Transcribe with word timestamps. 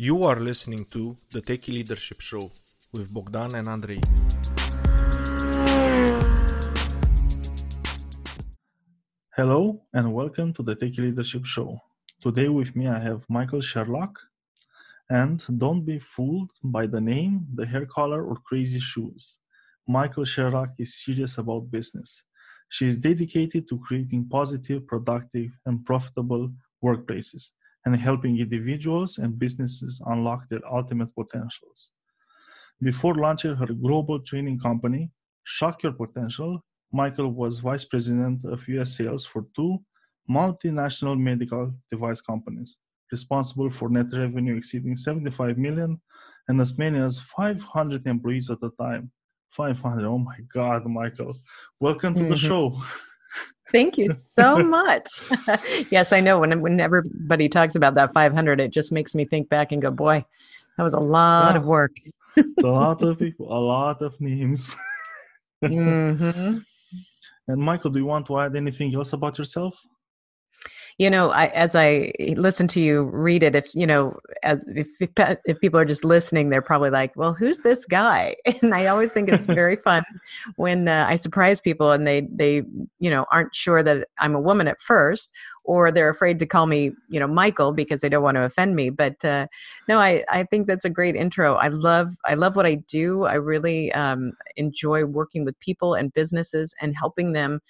You 0.00 0.22
are 0.22 0.38
listening 0.38 0.84
to 0.92 1.16
the 1.32 1.42
Techie 1.42 1.72
Leadership 1.72 2.20
Show 2.20 2.52
with 2.92 3.12
Bogdan 3.12 3.56
and 3.56 3.68
Andrei. 3.68 4.00
Hello 9.34 9.82
and 9.92 10.14
welcome 10.14 10.54
to 10.54 10.62
the 10.62 10.76
Techie 10.76 11.00
Leadership 11.00 11.44
Show. 11.44 11.80
Today 12.22 12.48
with 12.48 12.76
me 12.76 12.86
I 12.86 13.00
have 13.00 13.28
Michael 13.28 13.60
Sherlock. 13.60 14.16
And 15.10 15.42
don't 15.58 15.84
be 15.84 15.98
fooled 15.98 16.52
by 16.62 16.86
the 16.86 17.00
name, 17.00 17.48
the 17.56 17.66
hair 17.66 17.84
color, 17.84 18.24
or 18.24 18.36
crazy 18.46 18.78
shoes. 18.78 19.38
Michael 19.88 20.24
Sherlock 20.24 20.68
is 20.78 21.02
serious 21.02 21.38
about 21.38 21.72
business. 21.72 22.22
She 22.68 22.86
is 22.86 22.98
dedicated 22.98 23.68
to 23.68 23.80
creating 23.80 24.28
positive, 24.28 24.86
productive, 24.86 25.58
and 25.66 25.84
profitable 25.84 26.52
workplaces 26.84 27.50
and 27.88 27.96
helping 27.96 28.38
individuals 28.38 29.16
and 29.16 29.38
businesses 29.38 30.02
unlock 30.04 30.46
their 30.48 30.60
ultimate 30.70 31.08
potentials. 31.14 31.90
Before 32.82 33.14
launching 33.14 33.54
her 33.54 33.72
global 33.86 34.20
training 34.20 34.58
company, 34.60 35.10
Shock 35.44 35.82
Your 35.82 35.92
Potential, 35.92 36.60
Michael 36.92 37.30
was 37.32 37.60
vice 37.60 37.86
president 37.86 38.44
of 38.44 38.68
US 38.68 38.94
sales 38.94 39.24
for 39.24 39.46
two 39.56 39.78
multinational 40.30 41.18
medical 41.18 41.72
device 41.90 42.20
companies, 42.20 42.76
responsible 43.10 43.70
for 43.70 43.88
net 43.88 44.12
revenue 44.12 44.56
exceeding 44.56 44.94
75 44.94 45.56
million 45.56 45.98
and 46.48 46.60
as 46.60 46.76
many 46.76 46.98
as 46.98 47.20
500 47.20 48.06
employees 48.06 48.50
at 48.50 48.58
a 48.62 48.70
time. 48.78 49.10
500. 49.52 50.06
Oh 50.06 50.18
my 50.18 50.38
God, 50.52 50.84
Michael. 50.84 51.34
Welcome 51.80 52.14
to 52.16 52.20
mm-hmm. 52.20 52.32
the 52.32 52.36
show. 52.36 52.82
Thank 53.70 53.98
you 53.98 54.10
so 54.10 54.58
much. 54.64 55.08
yes, 55.90 56.12
I 56.12 56.20
know. 56.20 56.38
When, 56.38 56.60
when 56.60 56.80
everybody 56.80 57.48
talks 57.48 57.74
about 57.74 57.94
that 57.94 58.12
500, 58.12 58.60
it 58.60 58.70
just 58.70 58.92
makes 58.92 59.14
me 59.14 59.24
think 59.24 59.48
back 59.48 59.72
and 59.72 59.82
go, 59.82 59.90
boy, 59.90 60.24
that 60.76 60.82
was 60.82 60.94
a 60.94 61.00
lot 61.00 61.54
yeah. 61.54 61.58
of 61.58 61.64
work. 61.64 61.92
it's 62.36 62.62
a 62.62 62.68
lot 62.68 63.02
of 63.02 63.18
people, 63.24 63.46
a 63.52 63.60
lot 63.60 64.02
of 64.02 64.18
names. 64.20 64.76
mm-hmm. 65.62 66.58
And 67.48 67.60
Michael, 67.60 67.90
do 67.90 67.98
you 67.98 68.06
want 68.06 68.26
to 68.26 68.38
add 68.38 68.56
anything 68.56 68.94
else 68.94 69.12
about 69.12 69.38
yourself? 69.38 69.78
You 70.98 71.08
know 71.08 71.30
I, 71.30 71.46
as 71.46 71.74
i 71.74 72.12
listen 72.36 72.68
to 72.68 72.80
you 72.80 73.04
read 73.04 73.42
it 73.42 73.54
if 73.54 73.74
you 73.74 73.86
know 73.86 74.18
as 74.42 74.64
if, 74.68 74.88
if 75.44 75.60
people 75.60 75.78
are 75.80 75.84
just 75.84 76.04
listening 76.04 76.50
they're 76.50 76.60
probably 76.60 76.90
like 76.90 77.12
well 77.16 77.32
who's 77.32 77.60
this 77.60 77.86
guy? 77.86 78.36
And 78.62 78.74
i 78.74 78.86
always 78.86 79.10
think 79.10 79.28
it's 79.28 79.46
very 79.46 79.76
fun 79.88 80.04
when 80.56 80.88
uh, 80.88 81.06
i 81.08 81.14
surprise 81.14 81.60
people 81.60 81.92
and 81.92 82.06
they 82.06 82.22
they 82.32 82.64
you 82.98 83.10
know 83.10 83.24
aren't 83.32 83.54
sure 83.54 83.82
that 83.82 84.08
i'm 84.18 84.34
a 84.34 84.40
woman 84.40 84.68
at 84.68 84.80
first 84.80 85.30
or 85.64 85.92
they're 85.92 86.08
afraid 86.08 86.38
to 86.38 86.46
call 86.46 86.66
me 86.66 86.92
you 87.08 87.20
know 87.20 87.28
michael 87.28 87.72
because 87.72 88.00
they 88.00 88.08
don't 88.08 88.22
want 88.22 88.36
to 88.36 88.42
offend 88.42 88.74
me. 88.74 88.90
But 88.90 89.24
uh, 89.24 89.46
no 89.86 90.00
i 90.00 90.24
i 90.28 90.42
think 90.42 90.66
that's 90.66 90.84
a 90.84 90.90
great 90.90 91.14
intro. 91.14 91.54
I 91.54 91.68
love 91.68 92.16
i 92.24 92.34
love 92.34 92.56
what 92.56 92.66
i 92.66 92.74
do. 92.74 93.24
I 93.24 93.34
really 93.34 93.92
um, 93.92 94.32
enjoy 94.56 95.04
working 95.04 95.44
with 95.44 95.58
people 95.60 95.94
and 95.94 96.12
businesses 96.12 96.74
and 96.80 96.96
helping 96.96 97.32
them 97.32 97.60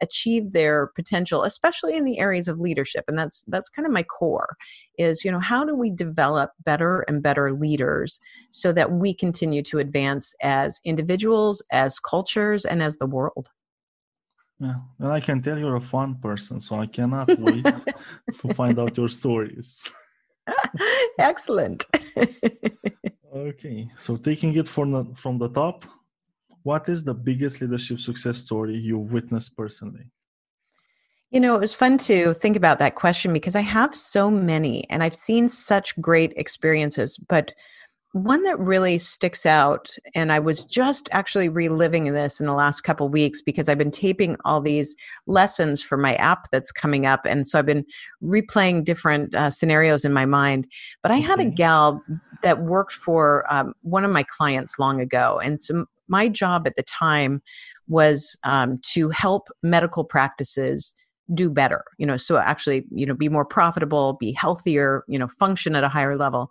achieve 0.00 0.52
their 0.52 0.88
potential 0.88 1.44
especially 1.44 1.96
in 1.96 2.04
the 2.04 2.18
areas 2.18 2.48
of 2.48 2.60
leadership 2.60 3.04
and 3.08 3.18
that's 3.18 3.44
that's 3.48 3.68
kind 3.68 3.86
of 3.86 3.92
my 3.92 4.02
core 4.02 4.56
is 4.98 5.24
you 5.24 5.30
know 5.30 5.40
how 5.40 5.64
do 5.64 5.74
we 5.74 5.90
develop 5.90 6.50
better 6.64 7.00
and 7.08 7.22
better 7.22 7.52
leaders 7.52 8.20
so 8.50 8.72
that 8.72 8.92
we 8.92 9.12
continue 9.12 9.62
to 9.62 9.78
advance 9.78 10.34
as 10.42 10.80
individuals 10.84 11.62
as 11.72 11.98
cultures 11.98 12.64
and 12.64 12.82
as 12.82 12.96
the 12.96 13.06
world 13.06 13.48
yeah, 14.60 14.74
and 14.98 15.12
I 15.12 15.20
can 15.20 15.40
tell 15.40 15.56
you're 15.56 15.76
a 15.76 15.80
fun 15.80 16.16
person, 16.16 16.60
so 16.60 16.80
I 16.80 16.86
cannot 16.86 17.28
wait 17.38 17.64
to 17.64 18.54
find 18.54 18.78
out 18.78 18.96
your 18.96 19.08
stories. 19.08 19.88
Excellent. 21.18 21.86
okay, 23.34 23.88
so 23.96 24.16
taking 24.16 24.56
it 24.56 24.66
from 24.66 24.90
the, 24.90 25.04
from 25.14 25.38
the 25.38 25.48
top, 25.48 25.84
what 26.68 26.86
is 26.86 27.02
the 27.02 27.14
biggest 27.14 27.62
leadership 27.62 27.98
success 27.98 28.36
story 28.36 28.76
you've 28.76 29.10
witnessed 29.10 29.56
personally? 29.56 30.04
You 31.30 31.40
know, 31.40 31.54
it 31.54 31.60
was 31.60 31.74
fun 31.74 31.96
to 32.10 32.34
think 32.34 32.56
about 32.56 32.78
that 32.78 32.94
question 32.94 33.32
because 33.32 33.56
I 33.56 33.62
have 33.62 33.94
so 33.94 34.30
many 34.30 34.84
and 34.90 35.02
I've 35.02 35.14
seen 35.14 35.48
such 35.48 35.98
great 35.98 36.34
experiences. 36.36 37.16
But 37.16 37.52
one 38.12 38.42
that 38.42 38.58
really 38.58 38.98
sticks 38.98 39.46
out, 39.46 39.94
and 40.14 40.30
I 40.30 40.40
was 40.40 40.62
just 40.62 41.08
actually 41.10 41.48
reliving 41.48 42.12
this 42.12 42.38
in 42.38 42.46
the 42.46 42.52
last 42.52 42.82
couple 42.82 43.08
weeks 43.08 43.40
because 43.40 43.70
I've 43.70 43.78
been 43.78 43.90
taping 43.90 44.36
all 44.44 44.60
these 44.60 44.94
lessons 45.26 45.82
for 45.82 45.96
my 45.96 46.16
app 46.16 46.50
that's 46.52 46.72
coming 46.72 47.06
up. 47.06 47.24
And 47.24 47.46
so 47.46 47.58
I've 47.58 47.66
been 47.66 47.86
replaying 48.22 48.84
different 48.84 49.34
uh, 49.34 49.50
scenarios 49.50 50.04
in 50.04 50.12
my 50.12 50.26
mind. 50.26 50.66
But 51.02 51.12
I 51.12 51.16
had 51.16 51.40
a 51.40 51.46
gal 51.46 52.02
that 52.42 52.60
worked 52.60 52.92
for 52.92 53.50
um, 53.50 53.72
one 53.80 54.04
of 54.04 54.10
my 54.10 54.22
clients 54.22 54.78
long 54.78 55.00
ago. 55.00 55.40
And 55.42 55.62
so 55.62 55.86
my 56.08 56.28
job 56.28 56.66
at 56.66 56.76
the 56.76 56.82
time 56.82 57.42
was 57.86 58.36
um, 58.44 58.78
to 58.92 59.10
help 59.10 59.48
medical 59.62 60.04
practices 60.04 60.94
do 61.34 61.50
better 61.50 61.84
you 61.98 62.06
know 62.06 62.16
so 62.16 62.38
actually 62.38 62.84
you 62.90 63.04
know 63.04 63.14
be 63.14 63.28
more 63.28 63.44
profitable 63.44 64.14
be 64.14 64.32
healthier 64.32 65.04
you 65.08 65.18
know 65.18 65.28
function 65.28 65.74
at 65.76 65.84
a 65.84 65.88
higher 65.88 66.16
level. 66.16 66.50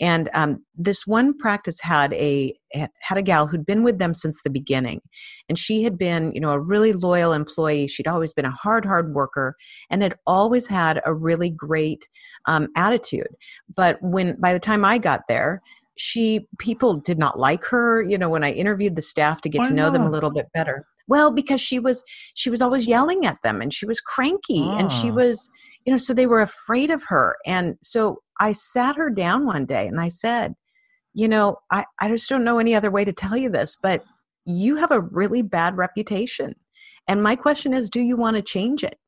And 0.00 0.28
um, 0.34 0.64
this 0.74 1.06
one 1.06 1.38
practice 1.38 1.78
had 1.80 2.12
a 2.14 2.52
had 2.72 3.16
a 3.16 3.22
gal 3.22 3.46
who'd 3.46 3.66
been 3.66 3.84
with 3.84 3.98
them 3.98 4.12
since 4.12 4.42
the 4.42 4.50
beginning. 4.50 5.00
And 5.48 5.58
she 5.58 5.84
had 5.84 5.96
been 5.96 6.32
you 6.34 6.40
know 6.40 6.50
a 6.50 6.60
really 6.60 6.92
loyal 6.92 7.32
employee. 7.32 7.86
She'd 7.86 8.08
always 8.08 8.32
been 8.32 8.44
a 8.44 8.50
hard 8.50 8.84
hard 8.84 9.14
worker 9.14 9.56
and 9.90 10.02
had 10.02 10.16
always 10.26 10.66
had 10.66 11.00
a 11.04 11.14
really 11.14 11.50
great 11.50 12.08
um, 12.46 12.68
attitude. 12.76 13.28
But 13.74 13.98
when 14.02 14.36
by 14.40 14.52
the 14.52 14.60
time 14.60 14.84
i 14.84 14.98
got 14.98 15.22
there 15.28 15.62
she 15.96 16.46
people 16.58 16.94
did 16.94 17.18
not 17.18 17.38
like 17.38 17.64
her 17.64 18.02
you 18.02 18.18
know 18.18 18.28
when 18.28 18.44
i 18.44 18.50
interviewed 18.50 18.96
the 18.96 19.02
staff 19.02 19.40
to 19.40 19.48
get 19.48 19.60
Why 19.60 19.68
to 19.68 19.74
know 19.74 19.84
not? 19.84 19.92
them 19.92 20.02
a 20.02 20.10
little 20.10 20.30
bit 20.30 20.48
better 20.54 20.86
well 21.06 21.30
because 21.30 21.60
she 21.60 21.78
was 21.78 22.02
she 22.34 22.50
was 22.50 22.60
always 22.60 22.86
yelling 22.86 23.26
at 23.26 23.38
them 23.42 23.60
and 23.60 23.72
she 23.72 23.86
was 23.86 24.00
cranky 24.00 24.68
and 24.70 24.90
she 24.90 25.10
ah. 25.10 25.14
was 25.14 25.50
you 25.84 25.92
know 25.92 25.98
so 25.98 26.12
they 26.12 26.26
were 26.26 26.42
afraid 26.42 26.90
of 26.90 27.04
her 27.04 27.36
and 27.46 27.76
so 27.82 28.22
i 28.40 28.52
sat 28.52 28.96
her 28.96 29.10
down 29.10 29.46
one 29.46 29.66
day 29.66 29.86
and 29.86 30.00
i 30.00 30.08
said 30.08 30.54
you 31.12 31.28
know 31.28 31.56
i 31.70 31.84
i 32.00 32.08
just 32.08 32.28
don't 32.28 32.44
know 32.44 32.58
any 32.58 32.74
other 32.74 32.90
way 32.90 33.04
to 33.04 33.12
tell 33.12 33.36
you 33.36 33.48
this 33.48 33.76
but 33.80 34.04
you 34.46 34.76
have 34.76 34.90
a 34.90 35.00
really 35.00 35.42
bad 35.42 35.76
reputation 35.76 36.54
and 37.06 37.22
my 37.22 37.36
question 37.36 37.72
is 37.72 37.88
do 37.88 38.00
you 38.00 38.16
want 38.16 38.36
to 38.36 38.42
change 38.42 38.82
it 38.82 38.98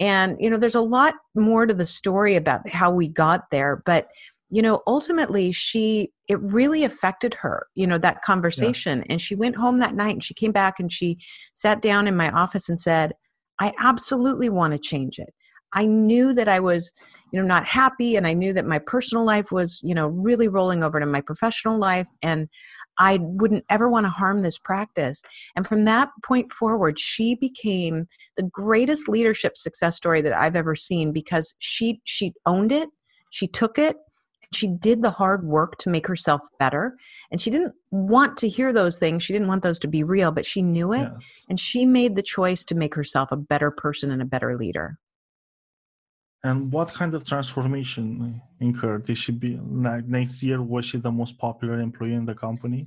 and 0.00 0.36
you 0.40 0.50
know 0.50 0.56
there's 0.56 0.74
a 0.74 0.80
lot 0.80 1.14
more 1.34 1.66
to 1.66 1.74
the 1.74 1.86
story 1.86 2.36
about 2.36 2.68
how 2.68 2.90
we 2.90 3.06
got 3.06 3.50
there 3.50 3.82
but 3.86 4.08
you 4.54 4.62
know 4.62 4.82
ultimately 4.86 5.50
she 5.50 6.12
it 6.28 6.40
really 6.40 6.84
affected 6.84 7.34
her 7.34 7.66
you 7.74 7.86
know 7.86 7.98
that 7.98 8.22
conversation 8.22 8.98
yes. 8.98 9.06
and 9.10 9.20
she 9.20 9.34
went 9.34 9.56
home 9.56 9.80
that 9.80 9.96
night 9.96 10.14
and 10.14 10.22
she 10.22 10.32
came 10.32 10.52
back 10.52 10.78
and 10.78 10.92
she 10.92 11.18
sat 11.54 11.82
down 11.82 12.06
in 12.06 12.16
my 12.16 12.30
office 12.30 12.68
and 12.68 12.80
said 12.80 13.12
i 13.60 13.72
absolutely 13.80 14.48
want 14.48 14.72
to 14.72 14.78
change 14.78 15.18
it 15.18 15.34
i 15.72 15.84
knew 15.84 16.32
that 16.32 16.48
i 16.48 16.60
was 16.60 16.92
you 17.32 17.40
know 17.40 17.46
not 17.46 17.66
happy 17.66 18.14
and 18.14 18.28
i 18.28 18.32
knew 18.32 18.52
that 18.52 18.64
my 18.64 18.78
personal 18.78 19.24
life 19.24 19.50
was 19.50 19.80
you 19.82 19.94
know 19.94 20.06
really 20.06 20.46
rolling 20.46 20.84
over 20.84 21.00
to 21.00 21.06
my 21.06 21.20
professional 21.20 21.76
life 21.76 22.06
and 22.22 22.48
i 23.00 23.18
wouldn't 23.22 23.64
ever 23.70 23.88
want 23.88 24.06
to 24.06 24.10
harm 24.10 24.42
this 24.42 24.56
practice 24.56 25.20
and 25.56 25.66
from 25.66 25.84
that 25.84 26.10
point 26.24 26.52
forward 26.52 26.96
she 26.96 27.34
became 27.34 28.06
the 28.36 28.44
greatest 28.44 29.08
leadership 29.08 29.56
success 29.56 29.96
story 29.96 30.20
that 30.20 30.32
i've 30.32 30.54
ever 30.54 30.76
seen 30.76 31.10
because 31.10 31.56
she 31.58 32.00
she 32.04 32.32
owned 32.46 32.70
it 32.70 32.88
she 33.30 33.48
took 33.48 33.80
it 33.80 33.96
she 34.54 34.68
did 34.68 35.02
the 35.02 35.10
hard 35.10 35.44
work 35.44 35.78
to 35.78 35.88
make 35.88 36.06
herself 36.06 36.40
better 36.58 36.96
and 37.30 37.40
she 37.40 37.50
didn't 37.50 37.74
want 37.90 38.36
to 38.36 38.48
hear 38.48 38.72
those 38.72 38.98
things 38.98 39.22
she 39.22 39.32
didn't 39.32 39.48
want 39.48 39.62
those 39.62 39.78
to 39.78 39.88
be 39.88 40.02
real 40.02 40.32
but 40.32 40.46
she 40.46 40.62
knew 40.62 40.92
it 40.92 41.08
yes. 41.12 41.44
and 41.48 41.58
she 41.60 41.84
made 41.84 42.16
the 42.16 42.22
choice 42.22 42.64
to 42.64 42.74
make 42.74 42.94
herself 42.94 43.30
a 43.32 43.36
better 43.36 43.70
person 43.70 44.10
and 44.10 44.22
a 44.22 44.26
better 44.26 44.56
leader 44.56 44.98
and 46.42 46.70
what 46.70 46.92
kind 46.92 47.14
of 47.14 47.24
transformation 47.24 48.40
uh, 48.40 48.64
in 48.64 48.74
her 48.74 48.98
did 48.98 49.16
she 49.16 49.32
be 49.32 49.58
like 49.62 50.04
next 50.06 50.42
year 50.42 50.62
was 50.62 50.84
she 50.84 50.98
the 50.98 51.10
most 51.10 51.38
popular 51.38 51.80
employee 51.80 52.14
in 52.14 52.24
the 52.24 52.34
company 52.34 52.86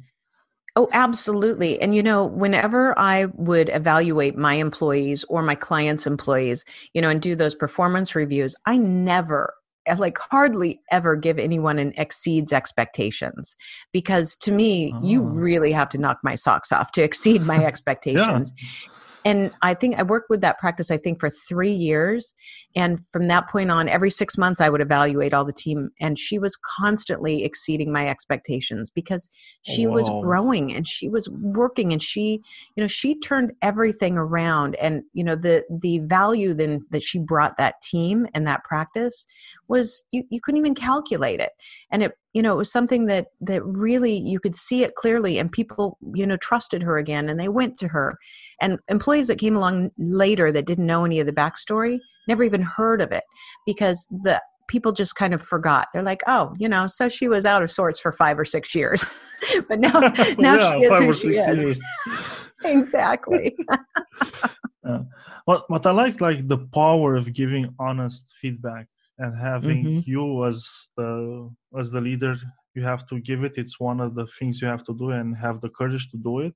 Oh, 0.77 0.87
absolutely. 0.93 1.81
And 1.81 1.95
you 1.95 2.03
know, 2.03 2.23
whenever 2.23 2.97
I 2.99 3.25
would 3.33 3.69
evaluate 3.73 4.37
my 4.37 4.53
employees 4.53 5.25
or 5.27 5.41
my 5.41 5.55
clients' 5.55 6.05
employees, 6.05 6.63
you 6.93 7.01
know, 7.01 7.09
and 7.09 7.19
do 7.19 7.33
those 7.33 7.55
performance 7.55 8.13
reviews, 8.13 8.55
I 8.67 8.77
never 8.77 9.55
like 9.95 10.17
hardly 10.17 10.81
ever 10.91 11.15
give 11.15 11.39
anyone 11.39 11.79
an 11.79 11.93
exceeds 11.97 12.51
expectations 12.51 13.55
because 13.93 14.35
to 14.35 14.51
me 14.51 14.91
oh. 14.93 14.99
you 15.03 15.23
really 15.23 15.71
have 15.71 15.89
to 15.89 15.97
knock 15.97 16.19
my 16.23 16.35
socks 16.35 16.71
off 16.71 16.91
to 16.91 17.03
exceed 17.03 17.41
my 17.41 17.63
expectations 17.65 18.53
yeah 18.57 18.93
and 19.25 19.51
i 19.61 19.73
think 19.73 19.97
i 19.99 20.03
worked 20.03 20.29
with 20.29 20.41
that 20.41 20.57
practice 20.57 20.91
i 20.91 20.97
think 20.97 21.19
for 21.19 21.29
three 21.29 21.73
years. 21.73 22.33
And 22.75 23.03
from 23.07 23.27
that 23.27 23.49
point 23.49 23.71
on 23.71 23.89
every 23.89 24.11
six 24.11 24.37
months 24.37 24.61
i 24.61 24.69
would 24.69 24.81
evaluate 24.81 25.33
all 25.33 25.45
the 25.45 25.53
team 25.53 25.89
and 25.99 26.17
she 26.17 26.39
was 26.39 26.55
constantly 26.57 27.43
exceeding 27.43 27.91
my 27.91 28.07
expectations 28.07 28.89
because 28.89 29.29
oh, 29.31 29.73
she 29.73 29.87
Whoa. 29.87 29.93
was 29.93 30.09
growing 30.21 30.73
and 30.73 30.87
she 30.87 31.09
was 31.09 31.29
working 31.29 31.91
and 31.91 32.01
she 32.01 32.41
you 32.75 32.83
know 32.83 32.87
she 32.87 33.19
turned 33.19 33.51
everything 33.61 34.17
around. 34.17 34.75
And 34.75 35.03
you 35.13 35.23
know 35.23 35.35
the 35.35 35.63
the 35.69 35.99
value 35.99 36.53
then 36.53 36.85
that 36.91 37.03
she 37.03 37.19
brought 37.19 37.57
that 37.57 37.81
team 37.81 38.27
and 38.33 38.47
that 38.47 38.63
practice 38.63 39.25
was 39.67 40.03
you, 40.11 40.23
you 40.29 40.41
couldn't 40.41 40.59
even 40.59 40.75
calculate 40.75 41.39
it. 41.39 41.51
And 41.91 42.03
it 42.03 42.17
you 42.37 42.43
know 42.43 42.53
it 42.53 42.57
was 42.57 42.71
something 42.71 43.07
that 43.07 43.29
that 43.41 43.65
really 43.65 44.15
you 44.15 44.39
could 44.39 44.55
see 44.55 44.83
it 44.83 44.93
clearly 44.93 45.39
and 45.39 45.51
people 45.51 45.97
you 46.13 46.27
know 46.27 46.37
trusted 46.37 46.83
her 46.83 46.99
again 46.99 47.29
and 47.29 47.39
they 47.39 47.49
went 47.49 47.79
to 47.79 47.87
her. 47.87 48.15
And 48.61 48.77
employees 48.89 49.25
that 49.27 49.39
came 49.39 49.55
along 49.57 49.89
later 49.97 50.51
that 50.51 50.67
didn't 50.67 50.85
know 50.85 51.03
any 51.03 51.19
of 51.19 51.25
the 51.25 51.33
backstory 51.33 51.97
never 52.27 52.43
even 52.43 52.61
heard 52.61 53.01
of 53.01 53.11
it 53.11 53.23
because 53.65 54.05
the 54.23 54.39
people 54.67 54.91
just 54.91 55.15
kind 55.15 55.33
of 55.33 55.41
forgot. 55.41 55.87
They're 55.91 56.03
like 56.03 56.21
oh 56.27 56.53
you 56.59 56.69
know 56.69 56.85
so 56.85 57.09
she 57.09 57.27
was 57.27 57.43
out 57.43 57.63
of 57.63 57.71
sorts 57.71 57.99
for 57.99 58.11
five 58.11 58.37
or 58.37 58.45
six 58.45 58.75
years. 58.75 59.03
But 59.67 59.79
now 59.79 59.99
now 60.37 60.55
yeah, 60.57 60.77
she 60.77 60.83
is 60.83 60.99
who 60.99 61.13
she 61.13 61.35
is. 61.37 61.63
years. 61.63 61.81
exactly. 62.65 63.55
Yeah. 64.85 64.99
But 65.47 65.65
but 65.69 65.85
I 65.87 65.91
like 65.91 66.21
like 66.21 66.47
the 66.47 66.59
power 66.81 67.15
of 67.15 67.33
giving 67.33 67.73
honest 67.79 68.35
feedback 68.39 68.85
and 69.19 69.37
having 69.37 69.83
Mhm. 69.83 70.07
you 70.13 70.45
as 70.45 70.89
the 70.97 71.49
as 71.79 71.91
the 71.91 72.01
leader. 72.01 72.35
You 72.75 72.83
have 72.83 73.07
to 73.09 73.19
give 73.19 73.43
it. 73.43 73.53
It's 73.57 73.79
one 73.79 73.99
of 74.01 74.15
the 74.15 74.27
things 74.27 74.61
you 74.61 74.67
have 74.67 74.83
to 74.85 74.93
do 74.95 75.09
and 75.11 75.35
have 75.37 75.61
the 75.61 75.69
courage 75.69 76.11
to 76.11 76.17
do 76.17 76.39
it. 76.41 76.55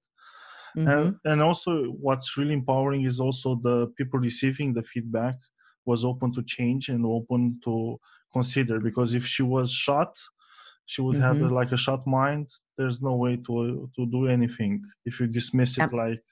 Mhm. 0.75 1.13
And 1.13 1.19
and 1.25 1.41
also 1.41 1.85
what's 2.07 2.37
really 2.37 2.53
empowering 2.53 3.03
is 3.05 3.19
also 3.19 3.55
the 3.55 3.87
people 3.97 4.19
receiving 4.19 4.73
the 4.73 4.83
feedback 4.83 5.35
was 5.85 6.05
open 6.05 6.33
to 6.33 6.43
change 6.43 6.89
and 6.89 7.05
open 7.05 7.59
to 7.65 7.97
consider 8.33 8.79
because 8.79 9.13
if 9.15 9.25
she 9.25 9.43
was 9.43 9.71
shot 9.71 10.15
she 10.85 11.01
would 11.01 11.17
have 11.17 11.41
Mhm. 11.41 11.43
a, 11.43 11.49
like 11.49 11.71
a 11.71 11.77
shot 11.77 12.05
mind 12.07 12.47
there's 12.77 13.01
no 13.01 13.15
way 13.15 13.35
to 13.47 13.89
to 13.95 14.05
do 14.15 14.27
anything 14.27 14.73
if 15.05 15.19
you 15.19 15.27
dismiss 15.27 15.77
it 15.77 15.87
Yep. 15.87 15.95
like 16.03 16.23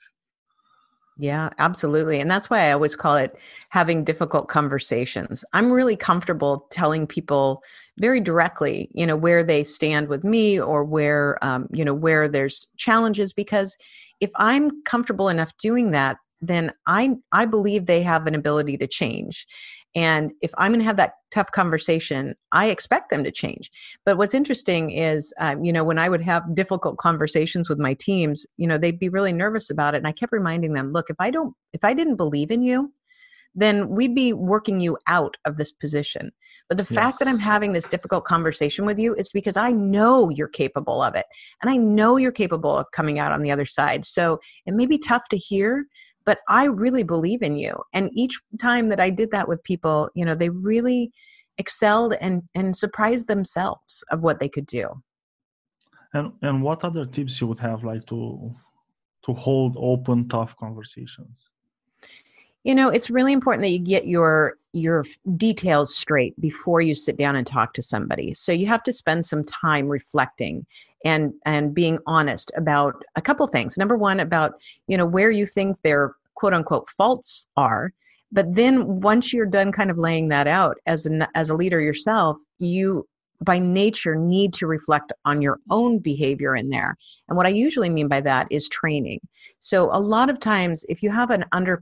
Yeah, 1.21 1.50
absolutely. 1.57 2.21
And 2.21 2.31
that's 2.31 2.50
why 2.50 2.69
I 2.69 2.71
always 2.71 2.95
call 2.95 3.18
it 3.18 3.38
having 3.71 4.06
difficult 4.06 4.48
conversations. 4.48 5.44
I'm 5.51 5.69
really 5.71 5.98
comfortable 5.98 6.66
telling 6.71 7.06
people 7.07 7.62
very 8.00 8.21
directly, 8.21 8.89
you 8.94 9.06
know, 9.06 9.18
where 9.18 9.44
they 9.44 9.66
stand 9.66 10.07
with 10.07 10.24
me 10.24 10.60
or 10.62 10.86
where, 10.86 11.38
um, 11.44 11.68
you 11.74 11.83
know, 11.83 11.94
where 11.94 12.30
there's 12.30 12.68
challenges 12.77 13.33
because 13.33 13.77
if 14.21 14.31
I'm 14.38 14.81
comfortable 14.83 15.27
enough 15.27 15.51
doing 15.57 15.92
that, 15.92 16.18
then 16.42 16.71
I 16.88 17.16
I 17.33 17.45
believe 17.45 17.86
they 17.86 18.01
have 18.01 18.25
an 18.25 18.33
ability 18.36 18.77
to 18.77 18.88
change. 18.88 19.45
And 19.99 20.31
if 20.41 20.51
I'm 20.57 20.71
going 20.71 20.79
to 20.79 20.85
have 20.85 20.95
that 20.95 21.15
tough 21.29 21.51
conversation, 21.51 22.33
I 22.53 22.67
expect 22.67 23.09
them 23.09 23.25
to 23.25 23.31
change. 23.31 23.69
But 24.05 24.17
what's 24.17 24.33
interesting 24.33 24.91
is, 24.91 25.33
um, 25.41 25.65
you 25.65 25.73
know, 25.73 25.83
when 25.83 25.99
I 25.99 26.07
would 26.07 26.21
have 26.21 26.55
difficult 26.55 26.95
conversations 26.97 27.67
with 27.67 27.79
my 27.79 27.95
teams, 27.95 28.47
you 28.55 28.65
know, 28.65 28.77
they'd 28.77 28.97
be 28.97 29.09
really 29.09 29.33
nervous 29.33 29.69
about 29.69 29.95
it. 29.95 29.97
And 29.97 30.07
I 30.07 30.13
kept 30.13 30.31
reminding 30.31 30.71
them, 30.71 30.93
look, 30.93 31.09
if 31.09 31.17
I 31.19 31.31
don't, 31.31 31.53
if 31.73 31.83
I 31.83 31.93
didn't 31.93 32.15
believe 32.15 32.49
in 32.49 32.63
you, 32.63 32.93
then 33.55 33.89
we'd 33.89 34.15
be 34.15 34.31
working 34.31 34.79
you 34.79 34.97
out 35.07 35.35
of 35.43 35.57
this 35.57 35.71
position. 35.71 36.31
But 36.69 36.77
the 36.77 36.85
fact 36.85 37.19
that 37.19 37.27
I'm 37.27 37.39
having 37.39 37.73
this 37.73 37.89
difficult 37.89 38.23
conversation 38.23 38.85
with 38.85 38.97
you 38.99 39.15
is 39.15 39.27
because 39.29 39.57
I 39.57 39.71
know 39.71 40.29
you're 40.29 40.47
capable 40.47 41.01
of 41.01 41.15
it. 41.15 41.25
And 41.61 41.69
I 41.69 41.75
know 41.75 42.15
you're 42.15 42.31
capable 42.31 42.77
of 42.77 42.85
coming 42.93 43.19
out 43.19 43.33
on 43.33 43.41
the 43.41 43.51
other 43.51 43.65
side. 43.65 44.05
So 44.05 44.39
it 44.65 44.75
may 44.75 44.85
be 44.85 44.97
tough 44.97 45.27
to 45.29 45.37
hear, 45.37 45.87
but 46.29 46.41
I 46.47 46.65
really 46.65 47.01
believe 47.01 47.41
in 47.41 47.55
you. 47.57 47.73
And 47.91 48.11
each 48.13 48.35
time 48.59 48.89
that 48.89 48.99
I 48.99 49.09
did 49.09 49.31
that 49.31 49.47
with 49.47 49.63
people, 49.63 50.11
you 50.13 50.25
know, 50.25 50.35
they 50.35 50.51
really 50.71 51.11
excelled 51.57 52.13
and 52.21 52.43
and 52.53 52.75
surprised 52.75 53.27
themselves 53.27 54.03
of 54.11 54.21
what 54.21 54.39
they 54.39 54.49
could 54.55 54.67
do. 54.67 54.85
and 56.13 56.31
and 56.47 56.55
what 56.67 56.83
other 56.83 57.05
tips 57.15 57.33
you 57.41 57.47
would 57.47 57.63
have 57.69 57.81
like 57.91 58.05
to 58.11 58.19
to 59.25 59.33
hold 59.33 59.73
open 59.91 60.27
tough 60.35 60.53
conversations 60.65 61.37
You 62.63 62.75
know, 62.75 62.89
it's 62.89 63.09
really 63.09 63.33
important 63.33 63.63
that 63.63 63.69
you 63.71 63.79
get 63.79 64.07
your 64.07 64.57
your 64.73 65.05
details 65.37 65.95
straight 65.95 66.39
before 66.39 66.81
you 66.81 66.93
sit 66.93 67.17
down 67.17 67.35
and 67.35 67.47
talk 67.47 67.73
to 67.73 67.81
somebody. 67.81 68.33
So 68.33 68.51
you 68.51 68.67
have 68.67 68.83
to 68.83 68.93
spend 68.93 69.25
some 69.25 69.43
time 69.45 69.87
reflecting 69.87 70.65
and 71.05 71.33
and 71.45 71.73
being 71.73 71.99
honest 72.05 72.51
about 72.57 72.93
a 73.15 73.21
couple 73.21 73.47
things. 73.47 73.77
Number 73.77 73.97
one 73.97 74.19
about, 74.19 74.51
you 74.87 74.97
know, 74.97 75.05
where 75.05 75.31
you 75.31 75.45
think 75.45 75.77
their 75.83 76.15
quote 76.39 76.53
unquote 76.53 76.88
faults 76.97 77.47
are. 77.57 77.91
But 78.31 78.56
then 78.56 79.01
once 79.01 79.33
you're 79.33 79.45
done 79.45 79.71
kind 79.71 79.91
of 79.91 79.97
laying 79.97 80.30
that 80.30 80.47
out 80.47 80.77
as 80.86 81.06
an 81.06 81.27
as 81.36 81.50
a 81.50 81.56
leader 81.56 81.81
yourself, 81.81 82.38
you 82.59 83.06
by 83.41 83.59
nature 83.59 84.15
need 84.15 84.53
to 84.53 84.68
reflect 84.68 85.12
on 85.25 85.41
your 85.41 85.59
own 85.69 86.00
behavior 86.00 86.56
in 86.56 86.69
there. 86.69 86.95
And 87.27 87.38
what 87.38 87.45
I 87.45 87.50
usually 87.50 87.89
mean 87.89 88.07
by 88.07 88.21
that 88.21 88.47
is 88.50 88.68
training. 88.68 89.19
So 89.59 89.89
a 89.91 90.00
lot 90.00 90.30
of 90.30 90.39
times 90.39 90.86
if 90.89 91.01
you 91.01 91.12
have 91.12 91.30
an 91.30 91.45
under 91.51 91.81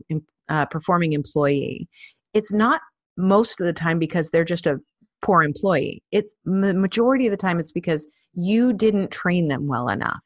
uh, 0.49 0.65
employee, 1.11 1.87
it's 2.33 2.53
not 2.53 2.81
most 3.17 3.59
of 3.59 3.65
the 3.65 3.73
time 3.73 3.99
because 3.99 4.29
they're 4.29 4.45
just 4.45 4.67
a 4.67 4.79
poor 5.23 5.41
employee. 5.43 6.03
It's 6.11 6.35
the 6.45 6.73
majority 6.73 7.25
of 7.25 7.31
the 7.31 7.37
time 7.37 7.59
it's 7.59 7.71
because 7.71 8.07
you 8.33 8.71
didn't 8.71 9.09
train 9.09 9.47
them 9.47 9.67
well 9.67 9.89
enough 9.89 10.19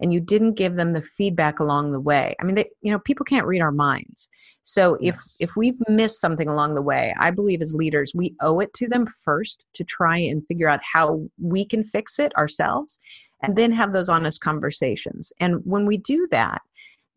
and 0.00 0.12
you 0.12 0.20
didn't 0.20 0.54
give 0.54 0.76
them 0.76 0.92
the 0.92 1.02
feedback 1.02 1.60
along 1.60 1.92
the 1.92 2.00
way. 2.00 2.34
I 2.40 2.44
mean, 2.44 2.54
they, 2.54 2.68
you 2.82 2.90
know, 2.92 2.98
people 3.00 3.24
can't 3.24 3.46
read 3.46 3.60
our 3.60 3.72
minds. 3.72 4.28
So 4.62 4.94
if 4.94 5.14
Yes. 5.14 5.36
if 5.40 5.56
we've 5.56 5.78
missed 5.88 6.20
something 6.20 6.48
along 6.48 6.74
the 6.74 6.82
way, 6.82 7.14
I 7.18 7.30
believe 7.30 7.62
as 7.62 7.74
leaders 7.74 8.12
we 8.14 8.34
owe 8.40 8.60
it 8.60 8.72
to 8.74 8.88
them 8.88 9.06
first 9.06 9.64
to 9.74 9.84
try 9.84 10.18
and 10.18 10.46
figure 10.46 10.68
out 10.68 10.80
how 10.82 11.22
we 11.40 11.64
can 11.64 11.84
fix 11.84 12.18
it 12.18 12.34
ourselves 12.36 12.98
and 13.42 13.56
then 13.56 13.72
have 13.72 13.92
those 13.92 14.08
honest 14.08 14.40
conversations. 14.40 15.32
And 15.40 15.60
when 15.64 15.84
we 15.84 15.98
do 15.98 16.26
that, 16.30 16.62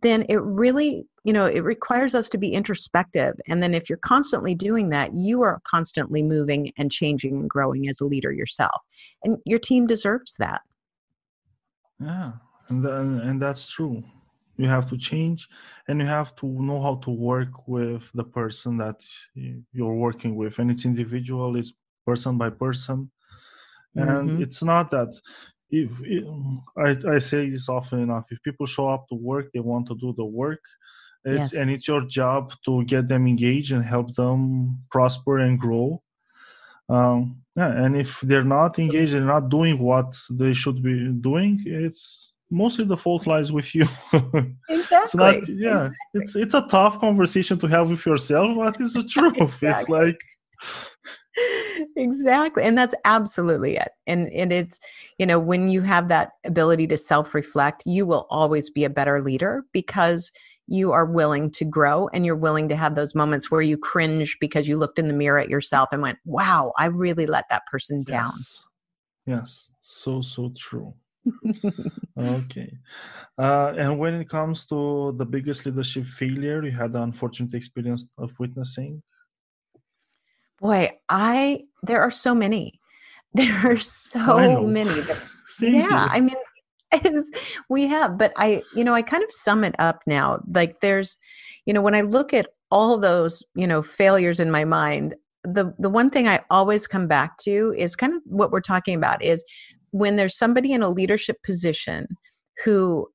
then 0.02 0.26
it 0.30 0.42
really 0.42 1.06
you 1.24 1.34
know 1.34 1.46
it 1.46 1.64
requires 1.64 2.16
us 2.16 2.30
to 2.30 2.38
be 2.38 2.54
introspective 2.54 3.34
and 3.48 3.62
then 3.62 3.74
if 3.74 3.90
you're 3.90 3.98
constantly 4.00 4.54
doing 4.54 4.90
that 4.90 5.14
you 5.14 5.42
are 5.42 5.60
constantly 5.64 6.22
moving 6.22 6.72
and 6.78 6.92
changing 6.92 7.36
and 7.36 7.50
growing 7.50 7.90
as 7.90 8.00
a 8.00 8.06
leader 8.06 8.32
yourself 8.32 8.82
and 9.24 9.38
your 9.46 9.60
team 9.60 9.88
deserves 9.88 10.36
that 10.40 10.62
yeah 12.00 12.34
and 12.70 12.84
then, 12.84 13.20
and 13.20 13.42
that's 13.42 13.70
true 13.70 14.04
you 14.58 14.68
have 14.68 14.90
to 14.90 14.98
change 14.98 15.48
and 15.88 16.00
you 16.00 16.06
have 16.08 16.36
to 16.36 16.48
know 16.48 16.82
how 16.82 16.96
to 17.04 17.12
work 17.12 17.68
with 17.68 18.04
the 18.14 18.24
person 18.24 18.78
that 18.78 19.02
you're 19.74 19.94
working 19.96 20.36
with 20.36 20.60
and 20.60 20.72
it's 20.72 20.86
individual 20.86 21.56
it's 21.58 21.74
person 22.06 22.38
by 22.38 22.50
person 22.50 23.10
and 23.96 24.16
Mhm. 24.26 24.40
it's 24.40 24.64
not 24.64 24.90
that 24.92 25.14
if 25.70 25.92
I, 26.78 26.96
I 27.16 27.20
say 27.20 27.50
this 27.50 27.70
often 27.70 28.00
enough 28.00 28.26
if 28.32 28.42
people 28.44 28.66
show 28.66 28.88
up 28.90 29.08
to 29.10 29.16
work 29.16 29.48
they 29.54 29.60
want 29.60 29.88
to 29.88 29.96
do 29.96 30.14
the 30.18 30.26
work 30.26 30.62
it's, 31.26 31.54
Yes. 31.54 31.54
and 31.54 31.70
it's 31.72 31.88
your 31.88 32.02
job 32.06 32.52
to 32.66 32.84
get 32.86 33.08
them 33.08 33.28
engaged 33.28 33.74
and 33.74 33.84
help 33.84 34.16
them 34.16 34.80
prosper 34.92 35.40
and 35.40 35.60
grow 35.60 36.02
um, 36.90 37.42
yeah, 37.56 37.72
and 37.84 37.96
if 37.98 38.22
they're 38.22 38.44
not 38.44 38.80
engaged 38.80 39.14
they're 39.14 39.22
not 39.38 39.50
doing 39.50 39.80
what 39.80 40.16
they 40.32 40.54
should 40.54 40.82
be 40.84 41.12
doing 41.22 41.60
it's 41.66 42.34
mostly 42.50 42.86
the 42.86 42.98
fault 42.98 43.28
lies 43.28 43.52
with 43.52 43.76
you. 43.76 43.86
It's 44.70 45.14
exactly 45.14 45.56
not 45.56 45.62
yeah 45.62 45.90
it's 46.14 46.36
it's 46.36 46.54
a 46.54 46.68
tough 46.68 47.00
conversation 47.00 47.58
to 47.60 47.68
have 47.68 47.90
with 47.90 48.06
yourself 48.06 48.58
but 48.58 48.80
it's 48.82 48.94
the 48.94 49.04
truth. 49.04 49.38
Exactly. 49.38 49.70
it's 49.70 49.90
like 49.90 50.22
exactly 51.96 52.64
and 52.64 52.78
that's 52.78 52.96
absolutely 53.06 53.78
it 53.78 53.90
and 54.08 54.28
and 54.34 54.52
it's 54.52 54.80
you 55.18 55.26
know 55.26 55.40
when 55.40 55.70
you 55.70 55.82
have 55.82 56.08
that 56.10 56.32
ability 56.46 56.88
to 56.88 56.98
self-reflect 56.98 57.84
you 57.86 58.06
will 58.06 58.28
always 58.30 58.70
be 58.70 58.84
a 58.84 58.90
better 58.90 59.22
leader 59.22 59.64
because 59.72 60.32
you 60.68 60.92
are 60.92 61.06
willing 61.06 61.50
to 61.52 61.64
grow 61.64 62.10
and 62.10 62.26
you're 62.26 62.36
willing 62.36 62.68
to 62.68 62.76
have 62.76 62.96
those 62.96 63.16
moments 63.16 63.50
where 63.50 63.62
you 63.62 63.78
cringe 63.78 64.36
because 64.42 64.68
you 64.68 64.78
looked 64.78 65.00
in 65.00 65.08
the 65.08 65.14
mirror 65.14 65.40
at 65.40 65.50
yourself 65.50 65.90
and 65.92 66.02
went 66.02 66.18
wow 66.26 66.74
i 66.78 66.88
really 66.88 67.26
let 67.26 67.46
that 67.50 67.66
person 67.68 68.04
down. 68.04 68.32
Yes. 68.34 68.64
Yes. 69.26 69.72
So 69.80 70.22
so 70.22 70.52
true 70.58 70.94
okay. 72.18 72.72
Uh, 73.38 73.74
and 73.78 73.98
when 74.00 74.16
it 74.16 74.30
comes 74.30 74.66
to 74.66 75.14
the 75.18 75.26
biggest 75.26 75.66
leadership 75.66 76.06
failure 76.06 76.64
you 76.64 76.72
had 76.72 76.94
the 76.94 77.02
unfortunate 77.02 77.54
experience 77.54 78.08
of 78.18 78.38
witnessing? 78.40 79.02
Boy 80.60 80.92
i 81.10 81.62
there 81.84 82.02
are 82.02 82.12
so 82.12 82.34
many. 82.34 82.80
There 83.34 83.72
are 83.72 83.78
so 83.78 84.66
many. 84.66 85.02
That 85.02 85.22
yeah 85.62 86.08
i 86.12 86.20
mean 86.20 86.36
we 87.70 87.88
have 87.88 88.18
but 88.18 88.34
i 88.36 88.62
you 88.76 88.84
know 88.84 88.94
i 88.94 89.02
kind 89.02 89.24
of 89.24 89.32
sum 89.32 89.64
it 89.64 89.76
up 89.80 90.02
now. 90.08 90.40
Like 90.52 90.82
there's 90.82 91.18
you 91.66 91.74
know 91.74 91.82
when 91.82 91.96
i 91.96 92.02
look 92.02 92.34
at 92.34 92.48
all 92.72 92.98
those 92.98 93.44
you 93.56 93.68
know 93.68 93.82
failures 93.82 94.40
in 94.40 94.52
my 94.52 94.66
mind 94.66 95.16
the 95.44 95.74
the 95.80 95.90
one 95.90 96.10
thing 96.10 96.28
i 96.28 96.40
always 96.50 96.88
come 96.88 97.08
back 97.08 97.38
to 97.38 97.74
is 97.78 97.96
kind 97.96 98.14
of 98.14 98.22
what 98.26 98.52
we're 98.52 98.60
talking 98.60 98.96
about 98.96 99.24
is 99.24 99.44
when 99.92 100.16
there's 100.16 100.38
somebody 100.38 100.74
in 100.74 100.82
a 100.82 100.90
leadership 100.90 101.42
position 101.44 102.08
who 102.64 103.08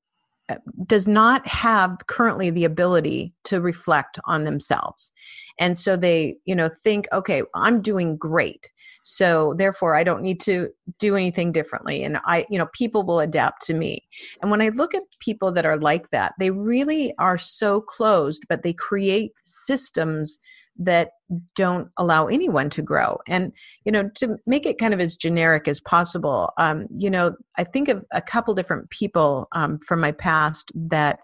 uh, 0.49 0.55
does 0.85 1.07
not 1.07 1.47
have 1.47 1.97
currently 2.07 2.49
the 2.49 2.65
ability 2.65 3.33
to 3.45 3.61
reflect 3.61 4.19
on 4.25 4.43
themselves. 4.43 5.11
And 5.57 5.77
so 5.77 5.95
they 5.95 6.35
you 6.43 6.53
know 6.53 6.69
think 6.83 7.07
okay 7.13 7.43
i'm 7.55 7.81
doing 7.81 8.17
great. 8.17 8.69
So 9.03 9.53
therefore 9.57 9.95
i 9.95 10.03
don't 10.03 10.21
need 10.21 10.41
to 10.41 10.69
do 10.99 11.15
anything 11.15 11.53
differently. 11.53 12.03
And 12.03 12.17
i 12.25 12.45
you 12.49 12.57
know 12.57 12.67
people 12.73 13.03
will 13.03 13.21
adapt 13.21 13.65
to 13.67 13.73
me. 13.73 14.03
And 14.41 14.51
when 14.51 14.61
i 14.61 14.67
look 14.69 14.93
at 14.93 15.03
people 15.19 15.51
that 15.53 15.65
are 15.65 15.77
like 15.77 16.09
that 16.09 16.33
they 16.39 16.51
really 16.51 17.13
are 17.19 17.37
so 17.37 17.79
closed 17.79 18.43
but 18.49 18.63
they 18.63 18.73
create 18.73 19.31
systems 19.45 20.39
that 20.77 21.11
don't 21.55 21.89
allow 21.97 22.27
anyone 22.27 22.69
to 22.71 22.81
grow. 22.81 23.17
And 23.27 23.51
you 23.85 23.91
know 23.91 24.09
to 24.15 24.37
make 24.45 24.65
it 24.65 24.79
kind 24.79 24.93
of 24.93 24.99
as 24.99 25.15
generic 25.15 25.67
as 25.67 25.79
possible 25.81 26.51
um, 26.57 26.87
you 26.95 27.09
know 27.09 27.35
i 27.57 27.63
think 27.63 27.87
of 27.87 28.03
a 28.11 28.21
couple 28.21 28.53
different 28.53 28.89
people 28.89 29.47
um, 29.53 29.79
from 29.87 29.99
my 29.99 30.11
past 30.11 30.71
that 30.75 31.19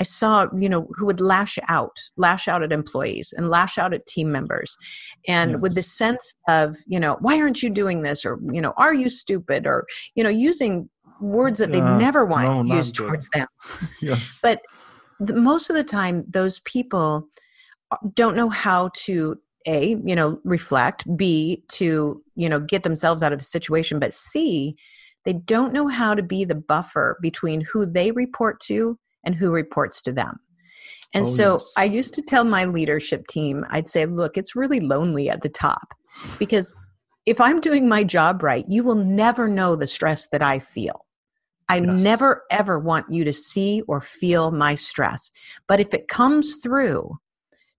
i 0.00 0.04
saw 0.04 0.46
you 0.58 0.68
know 0.68 0.88
who 0.96 1.06
would 1.06 1.20
lash 1.20 1.58
out 1.68 1.96
lash 2.16 2.48
out 2.48 2.62
at 2.62 2.72
employees 2.72 3.34
and 3.36 3.50
lash 3.50 3.78
out 3.78 3.94
at 3.94 4.06
team 4.06 4.30
members. 4.30 4.76
And 5.28 5.52
yes. 5.52 5.60
with 5.60 5.74
the 5.74 5.82
sense 5.82 6.34
of 6.48 6.76
you 6.86 7.00
know 7.00 7.16
why 7.20 7.40
aren't 7.40 7.62
you 7.62 7.70
doing 7.70 8.02
this? 8.02 8.24
or 8.24 8.38
you 8.52 8.60
know 8.60 8.72
are 8.76 8.94
you 8.94 9.08
stupid? 9.08 9.66
or 9.66 9.86
you 10.14 10.22
know 10.22 10.30
using 10.30 10.88
words 11.20 11.58
that 11.60 11.72
they 11.72 11.80
uh, 11.80 11.96
never 11.98 12.24
want 12.24 12.46
no, 12.46 12.62
to 12.62 12.76
use 12.76 12.92
towards 12.92 13.28
them. 13.30 13.46
Yes. 14.02 14.38
But 14.42 14.60
the, 15.18 15.34
most 15.34 15.70
of 15.70 15.76
the 15.76 15.84
time 15.84 16.24
those 16.28 16.60
people 16.60 17.28
don't 18.14 18.36
know 18.36 18.48
how 18.48 18.90
to 18.94 19.36
a 19.66 19.96
you 20.04 20.14
know 20.14 20.38
reflect 20.44 21.04
b 21.16 21.62
to 21.68 22.22
you 22.34 22.48
know 22.48 22.60
get 22.60 22.82
themselves 22.82 23.22
out 23.22 23.32
of 23.32 23.40
a 23.40 23.44
situation 23.44 23.98
but 23.98 24.14
c 24.14 24.76
they 25.24 25.32
don't 25.32 25.72
know 25.72 25.88
how 25.88 26.14
to 26.14 26.22
be 26.22 26.44
the 26.44 26.54
buffer 26.54 27.18
between 27.20 27.60
who 27.60 27.84
they 27.84 28.12
report 28.12 28.60
to 28.60 28.98
and 29.24 29.34
who 29.34 29.52
reports 29.52 30.00
to 30.02 30.12
them 30.12 30.38
and 31.14 31.26
oh, 31.26 31.28
so 31.28 31.52
yes. 31.54 31.72
i 31.76 31.84
used 31.84 32.14
to 32.14 32.22
tell 32.22 32.44
my 32.44 32.64
leadership 32.64 33.26
team 33.26 33.64
i'd 33.70 33.88
say 33.88 34.06
look 34.06 34.36
it's 34.36 34.56
really 34.56 34.80
lonely 34.80 35.28
at 35.28 35.42
the 35.42 35.48
top 35.48 35.94
because 36.38 36.72
if 37.26 37.40
i'm 37.40 37.60
doing 37.60 37.88
my 37.88 38.04
job 38.04 38.42
right 38.42 38.64
you 38.68 38.82
will 38.82 38.94
never 38.94 39.48
know 39.48 39.76
the 39.76 39.86
stress 39.86 40.28
that 40.28 40.42
i 40.42 40.58
feel 40.58 41.02
I 41.68 41.78
yes. 41.78 42.00
never 42.00 42.44
ever 42.52 42.78
want 42.78 43.06
you 43.10 43.24
to 43.24 43.32
see 43.32 43.82
or 43.88 44.00
feel 44.00 44.52
my 44.52 44.76
stress. 44.76 45.32
But 45.66 45.80
if 45.80 45.92
it 45.92 46.06
comes 46.06 46.58
through, 46.62 47.18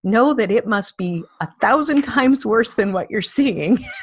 know 0.03 0.33
that 0.33 0.51
it 0.51 0.67
must 0.67 0.97
be 0.97 1.23
a 1.41 1.47
thousand 1.59 2.01
times 2.03 2.45
worse 2.45 2.75
than 2.75 2.93
what 2.93 3.09
you're 3.09 3.21
seeing. 3.21 3.83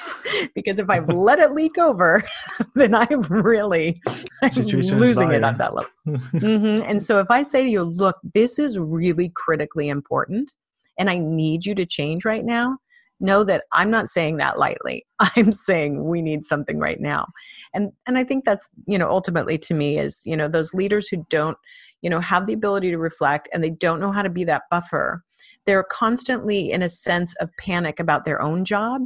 Because 0.55 0.79
if 0.79 0.89
i've 0.89 1.09
let 1.09 1.39
it 1.39 1.53
leak 1.53 1.77
over 1.77 2.25
then 2.75 2.95
i'm 2.95 3.21
really 3.23 4.01
I'm 4.43 4.51
losing 4.99 5.33
it 5.33 5.43
at 5.43 5.59
that 5.59 5.75
level. 5.75 5.91
Mm-hmm. 6.07 6.83
and 6.83 7.03
so 7.03 7.19
if 7.19 7.31
i 7.31 7.43
say 7.43 7.63
to 7.63 7.69
you 7.69 7.83
look 7.83 8.17
this 8.35 8.59
is 8.59 8.79
really 8.79 9.31
critically 9.35 9.91
important 9.91 10.51
and 10.99 11.11
i 11.11 11.19
need 11.19 11.67
you 11.67 11.75
to 11.75 11.85
change 11.85 12.25
right 12.25 12.45
now 12.45 12.79
know 13.21 13.45
that 13.45 13.65
i'm 13.73 13.91
not 13.91 14.09
saying 14.09 14.39
that 14.39 14.59
lightly. 14.59 15.05
I'm 15.21 15.53
saying 15.53 16.05
we 16.05 16.21
need 16.23 16.45
something 16.45 16.79
right 16.79 17.01
now. 17.01 17.27
And 17.73 17.93
and 18.07 18.19
i 18.19 18.25
think 18.25 18.45
that's 18.45 18.67
you 18.87 18.99
know 18.99 19.09
ultimately 19.11 19.59
to 19.59 19.75
me 19.75 19.99
is 19.99 20.23
you 20.25 20.37
know 20.37 20.49
those 20.49 20.75
leaders 20.75 21.09
who 21.09 21.25
don't 21.31 21.57
you 22.03 22.11
know 22.11 22.21
have 22.21 22.47
the 22.47 22.53
ability 22.53 22.91
to 22.91 22.99
reflect 22.99 23.49
and 23.53 23.63
they 23.63 23.71
don't 23.71 24.01
know 24.01 24.13
how 24.13 24.23
to 24.23 24.31
be 24.31 24.45
that 24.45 24.65
buffer 24.71 25.23
they're 25.67 25.85
constantly 25.85 26.73
in 26.73 26.83
a 26.83 26.89
sense 26.89 27.35
of 27.37 27.51
panic 27.59 28.01
about 28.01 28.25
their 28.25 28.43
own 28.43 28.65
job 28.65 29.03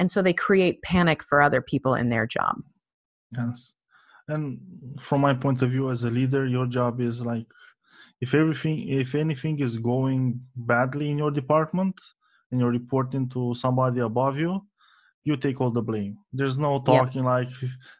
and 0.00 0.10
so 0.10 0.22
they 0.22 0.32
create 0.32 0.80
panic 0.80 1.22
for 1.22 1.42
other 1.42 1.60
people 1.60 1.94
in 1.94 2.08
their 2.08 2.26
job. 2.26 2.56
Yes. 3.36 3.74
And 4.28 4.58
from 4.98 5.20
my 5.20 5.34
point 5.34 5.60
of 5.60 5.70
view 5.70 5.90
as 5.90 6.04
a 6.04 6.10
leader 6.10 6.46
your 6.46 6.66
job 6.66 7.00
is 7.00 7.20
like 7.20 7.46
if 8.20 8.34
everything 8.34 8.88
if 8.88 9.14
anything 9.14 9.60
is 9.60 9.76
going 9.76 10.40
badly 10.56 11.10
in 11.10 11.18
your 11.18 11.30
department 11.30 11.96
and 12.50 12.60
you're 12.60 12.70
reporting 12.80 13.28
to 13.30 13.54
somebody 13.54 14.00
above 14.00 14.38
you 14.38 14.60
you 15.24 15.36
take 15.36 15.60
all 15.60 15.70
the 15.70 15.82
blame. 15.82 16.16
There's 16.32 16.56
no 16.56 16.80
talking 16.80 17.24
yeah. 17.24 17.34
like 17.34 17.50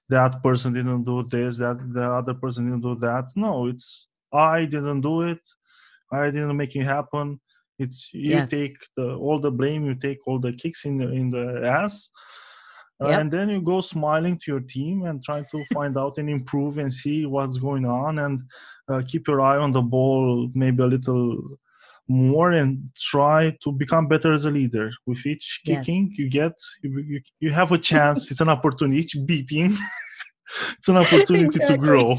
that 0.09 0.43
person 0.43 0.73
didn't 0.73 1.05
do 1.05 1.23
this 1.25 1.59
that 1.59 1.79
the 1.93 2.07
other 2.21 2.33
person 2.33 2.64
didn't 2.64 2.87
do 2.90 2.95
that. 3.07 3.26
No 3.37 3.67
it's 3.67 4.09
i 4.33 4.64
didn't 4.64 5.02
do 5.02 5.23
it. 5.23 5.43
I 6.12 6.31
didn't 6.31 6.57
make 6.57 6.75
it 6.76 6.85
happen 6.85 7.40
it's 7.81 8.11
you 8.13 8.31
yes. 8.37 8.51
take 8.51 8.77
the 8.97 9.15
all 9.15 9.41
the 9.41 9.51
blame, 9.51 9.85
you 9.87 9.95
take 9.95 10.19
all 10.27 10.39
the 10.39 10.53
kicks 10.53 10.85
in 10.85 10.99
the 10.99 11.09
in 11.11 11.31
the 11.31 11.67
ass, 11.67 12.11
uh, 13.03 13.09
yep. 13.09 13.21
and 13.21 13.33
then 13.33 13.49
you 13.49 13.61
go 13.61 13.81
smiling 13.81 14.39
to 14.39 14.51
your 14.53 14.61
team 14.61 15.07
and 15.07 15.25
try 15.25 15.43
to 15.51 15.65
find 15.75 15.97
out 15.97 16.19
and 16.19 16.29
improve 16.29 16.79
and 16.79 16.93
see 16.93 17.27
what's 17.27 17.57
going 17.57 17.87
on 17.87 18.19
and 18.19 18.41
uh, 18.93 19.03
keep 19.09 19.27
your 19.27 19.41
eye 19.41 19.57
on 19.57 19.73
the 19.73 19.81
ball 19.81 20.51
maybe 20.55 20.83
a 20.83 20.87
little 20.87 21.59
more 22.09 22.51
and 22.53 22.91
try 22.97 23.57
to 23.63 23.73
become 23.73 24.09
better 24.09 24.33
as 24.33 24.45
a 24.45 24.51
leader. 24.51 24.91
With 25.07 25.25
each 25.25 25.61
kicking 25.65 26.09
yes. 26.09 26.19
you 26.19 26.29
get, 26.29 26.53
you, 26.83 27.05
you, 27.09 27.21
you 27.39 27.51
have 27.51 27.73
a 27.73 27.79
chance. 27.79 28.31
it's 28.31 28.41
an 28.41 28.49
opportunity. 28.49 29.01
Each 29.01 29.17
beating, 29.25 29.79
it's 30.79 30.89
an 30.89 30.97
opportunity 30.99 31.45
exactly. 31.47 31.77
to 31.77 31.83
grow. 31.83 32.17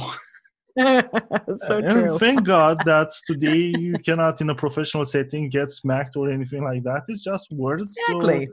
so 0.78 1.78
and 1.78 1.92
true. 1.92 2.20
thank 2.20 2.44
God 2.46 2.80
that 2.86 3.12
today 3.26 3.74
you 3.78 3.98
cannot, 4.00 4.40
in 4.42 4.50
a 4.50 4.56
professional 4.56 5.04
setting, 5.04 5.50
get 5.50 5.72
smacked 5.72 6.16
or 6.16 6.32
anything 6.32 6.64
like 6.64 6.84
that. 6.84 7.04
It's 7.08 7.24
just 7.24 7.52
words. 7.52 7.98
Exactly. 8.08 8.48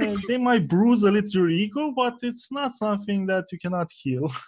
So, 0.00 0.12
uh, 0.12 0.16
they 0.28 0.38
might 0.38 0.68
bruise 0.68 1.02
a 1.02 1.10
little 1.10 1.30
your 1.30 1.48
ego, 1.48 1.92
but 1.96 2.18
it's 2.22 2.52
not 2.52 2.74
something 2.74 3.26
that 3.26 3.46
you 3.50 3.58
cannot 3.58 3.90
heal. 3.92 4.30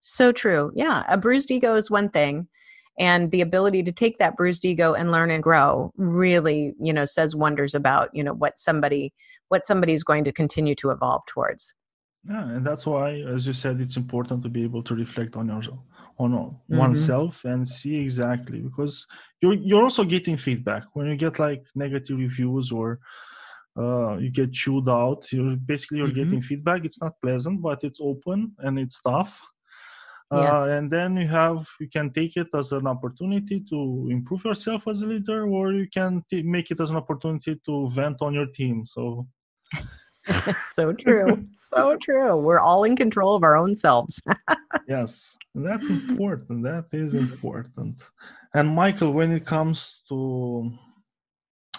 So 0.00 0.30
true. 0.30 0.70
Yeah, 0.76 1.04
a 1.08 1.18
bruised 1.18 1.50
ego 1.50 1.74
is 1.74 1.90
one 1.90 2.08
thing, 2.08 2.46
and 3.00 3.30
the 3.32 3.40
ability 3.40 3.82
to 3.82 3.92
take 3.92 4.16
that 4.18 4.36
bruised 4.36 4.64
ego 4.64 4.94
and 4.94 5.10
learn 5.10 5.30
and 5.32 5.42
grow 5.42 5.92
really, 5.96 6.72
you 6.80 6.92
know, 6.92 7.04
says 7.04 7.34
wonders 7.34 7.74
about 7.74 8.08
you 8.14 8.22
know 8.22 8.32
what 8.32 8.60
somebody 8.60 9.12
what 9.48 9.66
somebody 9.66 9.92
is 9.92 10.04
going 10.04 10.22
to 10.24 10.32
continue 10.32 10.76
to 10.76 10.90
evolve 10.90 11.26
towards. 11.26 11.74
Yeah, 12.26 12.48
and 12.48 12.64
that's 12.64 12.86
why, 12.86 13.22
as 13.22 13.46
you 13.46 13.52
said, 13.52 13.80
it's 13.80 13.96
important 13.96 14.42
to 14.44 14.48
be 14.48 14.62
able 14.62 14.84
to 14.84 14.94
reflect 14.94 15.36
on 15.36 15.48
yourself 15.48 15.80
on 16.18 16.32
mm-hmm. 16.32 16.76
oneself 16.76 17.44
and 17.44 17.66
see 17.66 17.96
exactly 17.96 18.60
because 18.60 19.06
you're 19.40 19.54
you're 19.54 19.82
also 19.82 20.04
getting 20.04 20.36
feedback 20.36 20.84
when 20.94 21.06
you 21.06 21.16
get 21.16 21.38
like 21.38 21.64
negative 21.74 22.18
reviews 22.18 22.72
or 22.72 22.98
uh, 23.78 24.16
you 24.16 24.30
get 24.30 24.52
chewed 24.52 24.88
out 24.88 25.30
you're 25.32 25.56
basically 25.56 25.98
you're 25.98 26.08
mm-hmm. 26.08 26.24
getting 26.24 26.42
feedback 26.42 26.84
it's 26.84 27.00
not 27.00 27.20
pleasant 27.22 27.62
but 27.62 27.84
it's 27.84 28.00
open 28.00 28.52
and 28.58 28.78
it's 28.78 29.00
tough 29.02 29.40
uh, 30.30 30.42
yes. 30.42 30.66
and 30.66 30.90
then 30.90 31.16
you 31.16 31.26
have 31.26 31.66
you 31.80 31.88
can 31.88 32.10
take 32.10 32.36
it 32.36 32.48
as 32.54 32.72
an 32.72 32.86
opportunity 32.86 33.60
to 33.60 34.08
improve 34.10 34.44
yourself 34.44 34.88
as 34.88 35.02
a 35.02 35.06
leader 35.06 35.46
or 35.46 35.72
you 35.72 35.86
can 35.88 36.22
t- 36.28 36.42
make 36.42 36.70
it 36.70 36.80
as 36.80 36.90
an 36.90 36.96
opportunity 36.96 37.58
to 37.64 37.88
vent 37.90 38.16
on 38.20 38.34
your 38.34 38.46
team 38.46 38.84
so 38.86 39.26
so 40.64 40.92
true 40.92 41.46
so 41.56 41.96
true. 42.00 42.36
We're 42.36 42.60
all 42.60 42.84
in 42.84 42.96
control 42.96 43.34
of 43.34 43.42
our 43.42 43.56
own 43.56 43.76
selves. 43.76 44.20
Yes 44.88 45.36
that's 45.54 45.88
important 45.88 46.62
that 46.62 46.86
is 46.92 47.14
important. 47.14 48.02
And 48.54 48.68
michael 48.68 49.12
when 49.12 49.32
it 49.32 49.44
comes 49.44 50.02
to 50.08 50.70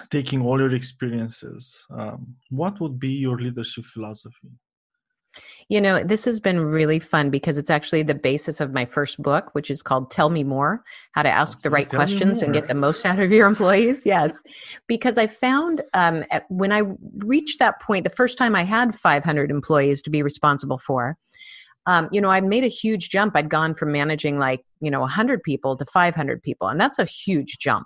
taking 0.10 0.42
all 0.42 0.60
your 0.60 0.74
experiences 0.74 1.86
um, 1.92 2.36
what 2.50 2.80
would 2.80 3.00
be 3.00 3.10
your 3.10 3.38
leadership 3.38 3.86
philosophy 3.86 4.52
you 5.70 5.80
know, 5.80 6.04
this 6.04 6.26
has 6.26 6.40
been 6.40 6.60
really 6.60 6.98
fun 6.98 7.30
because 7.30 7.60
it's 7.60 7.70
actually 7.70 8.02
the 8.02 8.16
basis 8.16 8.60
of 8.60 8.74
my 8.74 8.86
first 8.86 9.22
book, 9.22 9.54
which 9.54 9.70
is 9.70 9.84
called 9.84 10.10
Tell 10.10 10.32
Me 10.32 10.44
More 10.44 10.84
How 11.12 11.22
to 11.22 11.30
Ask 11.30 11.62
the 11.62 11.70
Right 11.70 11.88
Tell 11.88 12.00
Questions 12.00 12.42
and 12.42 12.56
Get 12.56 12.68
the 12.68 12.74
Most 12.74 13.06
Out 13.06 13.20
of 13.20 13.32
Your 13.32 13.48
Employees. 13.48 14.04
Yes. 14.04 14.42
Because 14.88 15.20
I 15.20 15.28
found 15.28 15.84
um, 15.94 16.26
when 16.50 16.72
I 16.72 16.82
reached 17.20 17.60
that 17.60 17.80
point, 17.82 18.04
the 18.04 18.10
first 18.10 18.36
time 18.36 18.56
I 18.56 18.64
had 18.64 18.96
500 18.96 19.52
employees 19.52 20.02
to 20.02 20.10
be 20.10 20.24
responsible 20.24 20.80
for, 20.80 21.16
um, 21.86 22.10
you 22.12 22.20
know, 22.20 22.30
I 22.30 22.42
made 22.42 22.64
a 22.64 22.68
huge 22.68 23.10
jump. 23.10 23.38
I'd 23.38 23.50
gone 23.50 23.76
from 23.76 23.92
managing 23.92 24.40
like, 24.40 24.66
you 24.82 24.90
know, 24.90 25.02
100 25.02 25.44
people 25.44 25.78
to 25.78 25.86
500 25.86 26.42
people, 26.42 26.68
and 26.68 26.82
that's 26.82 26.98
a 26.98 27.06
huge 27.06 27.60
jump 27.60 27.86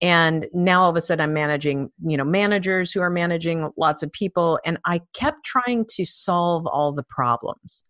and 0.00 0.46
now 0.52 0.82
all 0.82 0.90
of 0.90 0.96
a 0.96 1.00
sudden 1.00 1.24
i'm 1.24 1.32
managing 1.32 1.90
you 2.04 2.16
know 2.16 2.24
managers 2.24 2.92
who 2.92 3.00
are 3.00 3.10
managing 3.10 3.70
lots 3.76 4.02
of 4.02 4.12
people 4.12 4.58
and 4.64 4.78
i 4.84 5.00
kept 5.14 5.44
trying 5.44 5.84
to 5.88 6.04
solve 6.04 6.66
all 6.66 6.92
the 6.92 7.04
problems. 7.04 7.82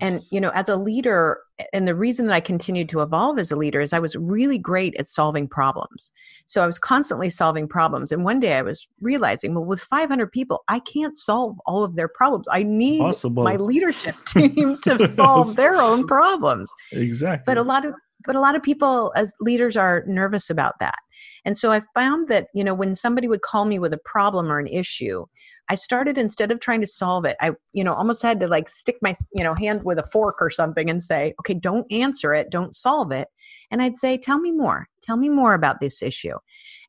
And 0.00 0.20
you 0.32 0.40
know 0.40 0.50
as 0.50 0.68
a 0.68 0.76
leader 0.76 1.38
and 1.72 1.86
the 1.86 1.94
reason 1.94 2.26
that 2.26 2.34
i 2.34 2.40
continued 2.40 2.88
to 2.88 3.00
evolve 3.00 3.38
as 3.38 3.52
a 3.52 3.56
leader 3.56 3.80
is 3.80 3.92
i 3.92 3.98
was 3.98 4.16
really 4.16 4.58
great 4.58 4.96
at 4.98 5.06
solving 5.06 5.46
problems. 5.46 6.10
So 6.46 6.62
i 6.62 6.66
was 6.66 6.78
constantly 6.78 7.30
solving 7.30 7.68
problems 7.68 8.10
and 8.10 8.24
one 8.24 8.40
day 8.40 8.54
i 8.54 8.62
was 8.62 8.86
realizing 9.00 9.54
well 9.54 9.64
with 9.64 9.80
500 9.80 10.32
people 10.32 10.64
i 10.68 10.80
can't 10.80 11.16
solve 11.16 11.56
all 11.66 11.84
of 11.84 11.94
their 11.94 12.08
problems. 12.08 12.48
I 12.50 12.62
need 12.62 13.00
Possible. 13.00 13.44
my 13.44 13.56
leadership 13.56 14.16
team 14.26 14.76
to 14.82 15.08
solve 15.08 15.56
their 15.56 15.76
own 15.76 16.06
problems. 16.06 16.72
Exactly 16.92 17.44
but 17.46 17.58
a 17.58 17.62
lot 17.62 17.84
of 17.84 17.94
but 18.26 18.36
a 18.36 18.40
lot 18.40 18.54
of 18.54 18.62
people 18.62 19.12
as 19.16 19.32
leaders 19.40 19.76
are 19.76 20.04
nervous 20.06 20.50
about 20.50 20.74
that 20.80 20.98
and 21.44 21.56
so 21.56 21.72
I 21.72 21.80
found 21.94 22.28
that, 22.28 22.48
you 22.54 22.62
know, 22.62 22.74
when 22.74 22.94
somebody 22.94 23.28
would 23.28 23.42
call 23.42 23.64
me 23.64 23.78
with 23.78 23.92
a 23.92 23.98
problem 23.98 24.50
or 24.50 24.58
an 24.58 24.68
issue, 24.68 25.26
I 25.68 25.74
started 25.74 26.18
instead 26.18 26.52
of 26.52 26.60
trying 26.60 26.80
to 26.80 26.86
solve 26.86 27.24
it, 27.24 27.36
I, 27.40 27.52
you 27.72 27.82
know, 27.82 27.94
almost 27.94 28.22
had 28.22 28.40
to 28.40 28.48
like 28.48 28.68
stick 28.68 28.96
my, 29.02 29.14
you 29.34 29.42
know, 29.42 29.54
hand 29.54 29.82
with 29.84 29.98
a 29.98 30.06
fork 30.06 30.36
or 30.40 30.50
something 30.50 30.88
and 30.88 31.02
say, 31.02 31.34
okay, 31.40 31.54
don't 31.54 31.90
answer 31.90 32.34
it, 32.34 32.50
don't 32.50 32.74
solve 32.74 33.12
it. 33.12 33.28
And 33.70 33.82
I'd 33.82 33.96
say, 33.96 34.18
tell 34.18 34.38
me 34.38 34.52
more, 34.52 34.88
tell 35.02 35.16
me 35.16 35.28
more 35.28 35.54
about 35.54 35.80
this 35.80 36.02
issue. 36.02 36.36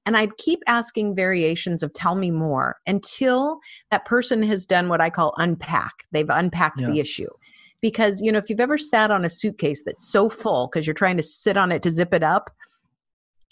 And 0.05 0.17
I'd 0.17 0.37
keep 0.37 0.59
asking 0.67 1.15
variations 1.15 1.81
of 1.81 1.93
tell 1.93 2.15
me 2.15 2.29
more 2.29 2.75
until 2.85 3.59
that 3.89 4.05
person 4.05 4.43
has 4.43 4.65
done 4.65 4.89
what 4.89 4.99
I 4.99 5.09
call 5.09 5.33
unpack. 5.37 5.93
They've 6.11 6.29
unpacked 6.29 6.81
yes. 6.81 6.89
the 6.89 6.99
issue 6.99 7.29
because 7.83 8.19
you 8.19 8.31
know 8.31 8.39
if 8.39 8.49
you've 8.49 8.59
ever 8.59 8.79
sat 8.79 9.11
on 9.11 9.23
a 9.23 9.29
suitcase 9.29 9.83
that's 9.85 10.11
so 10.11 10.27
full 10.27 10.67
because 10.67 10.87
you're 10.87 10.95
trying 10.95 11.17
to 11.17 11.23
sit 11.23 11.55
on 11.55 11.71
it 11.71 11.83
to 11.83 11.91
zip 11.91 12.15
it 12.15 12.23
up 12.23 12.49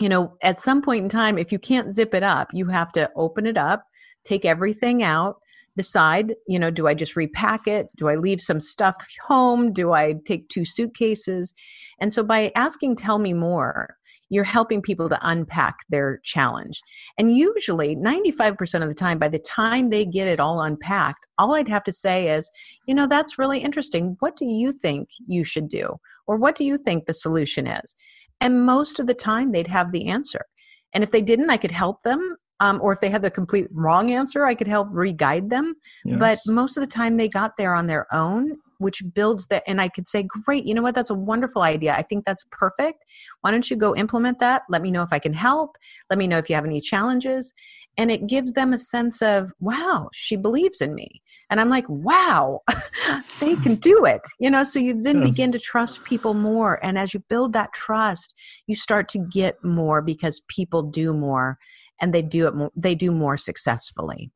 you 0.02 0.10
know, 0.10 0.36
at 0.42 0.60
some 0.60 0.82
point 0.82 1.04
in 1.04 1.10
time, 1.10 1.38
if 1.38 1.52
you 1.52 1.60
can't 1.60 1.94
zip 1.94 2.16
it 2.16 2.24
up, 2.24 2.50
you 2.54 2.66
have 2.66 2.92
to 2.94 3.10
open 3.16 3.46
it 3.46 3.56
up, 3.56 3.86
take 4.24 4.46
everything 4.46 5.04
out, 5.04 5.36
decide, 5.78 6.34
you 6.48 6.58
know, 6.58 6.72
do 6.72 6.88
I 6.88 6.96
just 6.96 7.16
repack 7.16 7.68
it? 7.68 7.88
Do 7.98 8.10
I 8.10 8.16
leave 8.16 8.42
some 8.42 8.60
stuff 8.60 8.96
home? 9.22 9.72
Do 9.72 9.94
I 9.94 10.16
take 10.26 10.50
two 10.50 10.66
suitcases? 10.66 11.54
And 12.00 12.12
so 12.12 12.24
by 12.24 12.52
asking, 12.56 12.96
tell 12.96 13.20
me 13.20 13.34
more, 13.34 13.96
you're 14.32 14.46
helping 14.46 14.82
people 14.82 15.10
to 15.10 15.20
unpack 15.24 15.80
their 15.90 16.22
challenge. 16.24 16.82
And 17.18 17.36
usually, 17.36 17.98
95% 17.98 18.82
of 18.82 18.88
the 18.88 18.96
time, 18.96 19.20
by 19.20 19.28
the 19.28 19.40
time 19.40 19.90
they 19.90 20.06
get 20.06 20.30
it 20.30 20.40
all 20.40 20.62
unpacked, 20.62 21.28
all 21.38 21.54
I'd 21.54 21.68
have 21.68 21.84
to 21.84 21.94
say 21.94 22.30
is, 22.30 22.50
you 22.88 22.96
know, 22.96 23.08
that's 23.08 23.38
really 23.38 23.60
interesting. 23.60 24.16
What 24.20 24.38
do 24.38 24.46
you 24.46 24.72
think 24.72 25.10
you 25.28 25.44
should 25.44 25.68
do? 25.68 25.98
Or 26.28 26.38
what 26.38 26.56
do 26.56 26.64
you 26.64 26.78
think 26.78 27.06
the 27.06 27.14
solution 27.14 27.68
is? 27.68 27.94
And 28.40 28.66
most 28.66 29.02
of 29.02 29.06
the 29.06 29.14
time, 29.14 29.52
they'd 29.52 29.68
have 29.68 29.92
the 29.92 30.08
answer. 30.08 30.46
And 30.94 31.04
if 31.04 31.12
they 31.12 31.22
didn't, 31.22 31.50
I 31.50 31.58
could 31.58 31.72
help 31.72 32.02
them. 32.04 32.38
Um, 32.62 32.80
or 32.82 32.94
if 32.94 33.02
they 33.02 33.10
had 33.10 33.24
the 33.24 33.32
complete 33.32 33.68
wrong 33.72 34.12
answer, 34.12 34.46
I 34.46 34.56
could 34.56 34.68
help 34.68 34.88
re 34.92 35.12
guide 35.12 35.50
them. 35.50 35.76
Yes. 36.06 36.20
But 36.20 36.40
most 36.48 36.78
of 36.78 36.82
the 36.82 36.88
time, 36.88 37.18
they 37.18 37.28
got 37.28 37.58
there 37.58 37.74
on 37.74 37.88
their 37.88 38.08
own, 38.14 38.56
which 38.82 39.04
builds 39.14 39.48
that. 39.48 39.64
And 39.68 39.80
I 39.80 39.88
could 39.88 40.08
say, 40.08 40.24
Great, 40.24 40.66
you 40.66 40.74
know 40.74 40.82
what? 40.82 40.96
That's 40.96 41.10
a 41.10 41.16
wonderful 41.16 41.62
idea. 41.62 41.94
I 41.94 42.02
think 42.02 42.26
that's 42.26 42.46
perfect. 42.52 43.06
Why 43.42 43.52
don't 43.52 43.70
you 43.70 43.78
go 43.78 43.96
implement 43.96 44.40
that? 44.40 44.64
Let 44.70 44.82
me 44.82 44.92
know 44.92 45.04
if 45.04 45.14
I 45.14 45.20
can 45.20 45.34
help. 45.34 45.78
Let 46.10 46.20
me 46.20 46.28
know 46.28 46.38
if 46.38 46.50
you 46.50 46.56
have 46.56 46.66
any 46.66 46.82
challenges. 46.82 47.54
And 47.98 48.10
it 48.10 48.28
gives 48.28 48.54
them 48.54 48.74
a 48.74 48.80
sense 48.80 49.22
of, 49.22 49.54
Wow, 49.60 50.10
she 50.14 50.36
believes 50.36 50.82
in 50.82 50.96
me 50.96 51.22
and 51.52 51.62
i'm 51.62 51.70
like 51.70 51.86
wow 51.88 52.62
they 53.40 53.56
can 53.58 53.76
do 53.76 54.06
it 54.06 54.22
you 54.40 54.50
know 54.50 54.64
so 54.64 54.80
you 54.80 55.00
then 55.04 55.20
yes. 55.20 55.30
begin 55.30 55.52
to 55.52 55.60
trust 55.60 56.04
people 56.04 56.34
more 56.34 56.84
and 56.84 56.98
as 56.98 57.14
you 57.14 57.20
build 57.30 57.54
that 57.54 57.72
trust 57.74 58.34
you 58.66 58.74
start 58.74 59.08
to 59.08 59.20
get 59.20 59.64
more 59.64 60.02
because 60.02 60.42
people 60.48 60.82
do 60.82 61.14
more 61.14 61.60
and 62.00 62.14
they 62.16 62.22
do 62.24 62.48
it 62.48 62.56
more 62.56 62.72
they 62.76 62.96
do 62.96 63.12
more 63.12 63.38
successfully 63.38 64.32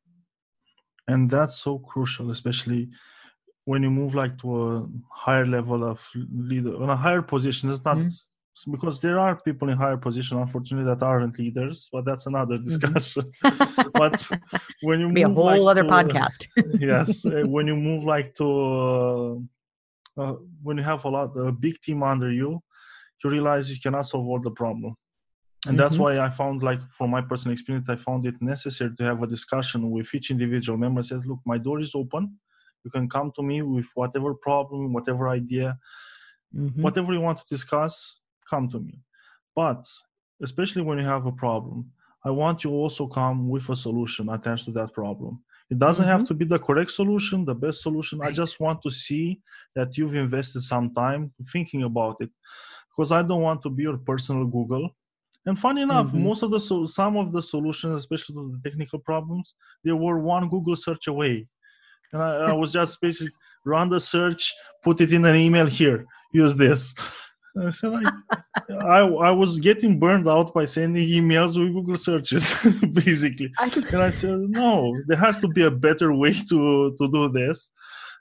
and 1.08 1.28
that's 1.28 1.56
so 1.56 1.78
crucial 1.78 2.30
especially 2.30 2.88
when 3.66 3.82
you 3.82 3.90
move 3.90 4.14
like 4.14 4.36
to 4.38 4.48
a 4.68 4.86
higher 5.10 5.46
level 5.46 5.84
of 5.84 6.00
leader 6.50 6.74
on 6.82 6.90
a 6.90 6.96
higher 6.96 7.22
position 7.22 7.70
it's 7.70 7.84
not 7.84 7.96
mm-hmm 7.96 8.08
because 8.70 9.00
there 9.00 9.18
are 9.18 9.36
people 9.36 9.68
in 9.68 9.76
higher 9.76 9.96
position 9.96 10.38
unfortunately 10.38 10.86
that 10.86 11.02
aren't 11.02 11.38
leaders 11.38 11.88
but 11.92 12.04
that's 12.04 12.26
another 12.26 12.56
mm-hmm. 12.56 12.64
discussion 12.64 13.30
mm-hmm. 13.44 13.88
but 13.94 14.26
when 14.82 15.00
you 15.00 15.06
move, 15.06 15.14
be 15.14 15.22
a 15.22 15.28
whole 15.28 15.64
like 15.64 15.76
other 15.76 15.82
to, 15.82 15.88
podcast 15.88 16.46
yes 16.80 17.26
uh, 17.26 17.42
when 17.44 17.66
you 17.66 17.76
move 17.76 18.04
like 18.04 18.34
to 18.34 18.46
uh, 18.46 20.22
uh, 20.22 20.34
when 20.62 20.78
you 20.78 20.82
have 20.82 21.04
a 21.04 21.08
lot 21.08 21.36
a 21.36 21.52
big 21.52 21.78
team 21.82 22.02
under 22.02 22.32
you 22.32 22.60
you 23.22 23.30
realize 23.30 23.70
you 23.70 23.78
cannot 23.82 24.06
solve 24.06 24.26
all 24.26 24.40
the 24.40 24.50
problem 24.50 24.94
and 25.66 25.76
mm-hmm. 25.76 25.76
that's 25.76 25.98
why 25.98 26.18
i 26.18 26.30
found 26.30 26.62
like 26.62 26.80
from 26.90 27.10
my 27.10 27.20
personal 27.20 27.52
experience 27.52 27.88
i 27.90 27.96
found 27.96 28.24
it 28.24 28.40
necessary 28.40 28.90
to 28.96 29.04
have 29.04 29.22
a 29.22 29.26
discussion 29.26 29.90
with 29.90 30.14
each 30.14 30.30
individual 30.30 30.78
member 30.78 31.02
said 31.02 31.26
look 31.26 31.40
my 31.44 31.58
door 31.58 31.80
is 31.80 31.94
open 31.94 32.38
you 32.86 32.90
can 32.96 33.06
come 33.16 33.28
to 33.36 33.42
me 33.50 33.56
with 33.74 33.88
whatever 34.00 34.30
problem 34.48 34.92
whatever 34.98 35.24
idea 35.40 35.68
mm-hmm. 36.54 36.82
whatever 36.86 37.10
you 37.12 37.22
want 37.28 37.38
to 37.38 37.54
discuss 37.56 37.94
come 38.48 38.68
to 38.68 38.78
me. 38.78 38.94
But 39.54 39.84
especially 40.42 40.82
when 40.82 40.98
you 40.98 41.04
have 41.04 41.26
a 41.26 41.32
problem, 41.32 41.90
I 42.24 42.30
want 42.30 42.64
you 42.64 42.70
also 42.70 43.06
come 43.06 43.48
with 43.48 43.68
a 43.68 43.76
solution 43.76 44.28
attached 44.28 44.66
to 44.66 44.72
that 44.72 44.92
problem. 44.92 45.42
It 45.70 45.78
doesn't 45.78 46.04
mm-hmm. 46.04 46.12
have 46.12 46.24
to 46.28 46.34
be 46.34 46.44
the 46.44 46.58
correct 46.58 46.92
solution, 46.92 47.44
the 47.44 47.54
best 47.54 47.82
solution. 47.82 48.20
I 48.22 48.30
just 48.30 48.60
want 48.60 48.82
to 48.82 48.90
see 48.90 49.40
that 49.74 49.96
you've 49.96 50.14
invested 50.14 50.62
some 50.62 50.94
time 50.94 51.32
thinking 51.52 51.82
about 51.82 52.16
it, 52.20 52.30
because 52.90 53.10
I 53.10 53.22
don't 53.22 53.42
want 53.42 53.62
to 53.62 53.70
be 53.70 53.82
your 53.82 53.98
personal 53.98 54.46
Google. 54.46 54.94
And 55.46 55.58
funny 55.58 55.82
enough, 55.82 56.08
mm-hmm. 56.08 56.24
most 56.24 56.42
of 56.42 56.50
the 56.50 56.60
so, 56.60 56.86
some 56.86 57.16
of 57.16 57.32
the 57.32 57.42
solutions, 57.42 57.98
especially 57.98 58.36
the 58.36 58.60
technical 58.68 58.98
problems, 58.98 59.54
they 59.84 59.92
were 59.92 60.18
one 60.18 60.48
Google 60.48 60.76
search 60.76 61.06
away. 61.06 61.46
And 62.12 62.22
I, 62.22 62.50
I 62.50 62.52
was 62.52 62.72
just 62.72 63.00
basically 63.00 63.32
run 63.64 63.88
the 63.88 64.00
search, 64.00 64.54
put 64.82 65.00
it 65.00 65.12
in 65.12 65.24
an 65.24 65.36
email 65.36 65.66
here, 65.66 66.06
use 66.32 66.54
this. 66.54 66.94
I 67.58 67.70
said 67.70 67.92
like, 67.92 68.06
I 68.70 68.98
I 68.98 69.30
was 69.30 69.60
getting 69.60 69.98
burned 69.98 70.28
out 70.28 70.52
by 70.52 70.64
sending 70.64 71.08
emails 71.08 71.58
with 71.58 71.72
Google 71.72 71.96
searches, 71.96 72.54
basically. 72.92 73.50
and 73.92 74.02
I 74.02 74.10
said, 74.10 74.38
no, 74.40 74.94
there 75.06 75.18
has 75.18 75.38
to 75.38 75.48
be 75.48 75.62
a 75.62 75.70
better 75.70 76.12
way 76.12 76.32
to 76.32 76.94
to 76.98 77.10
do 77.10 77.28
this, 77.28 77.70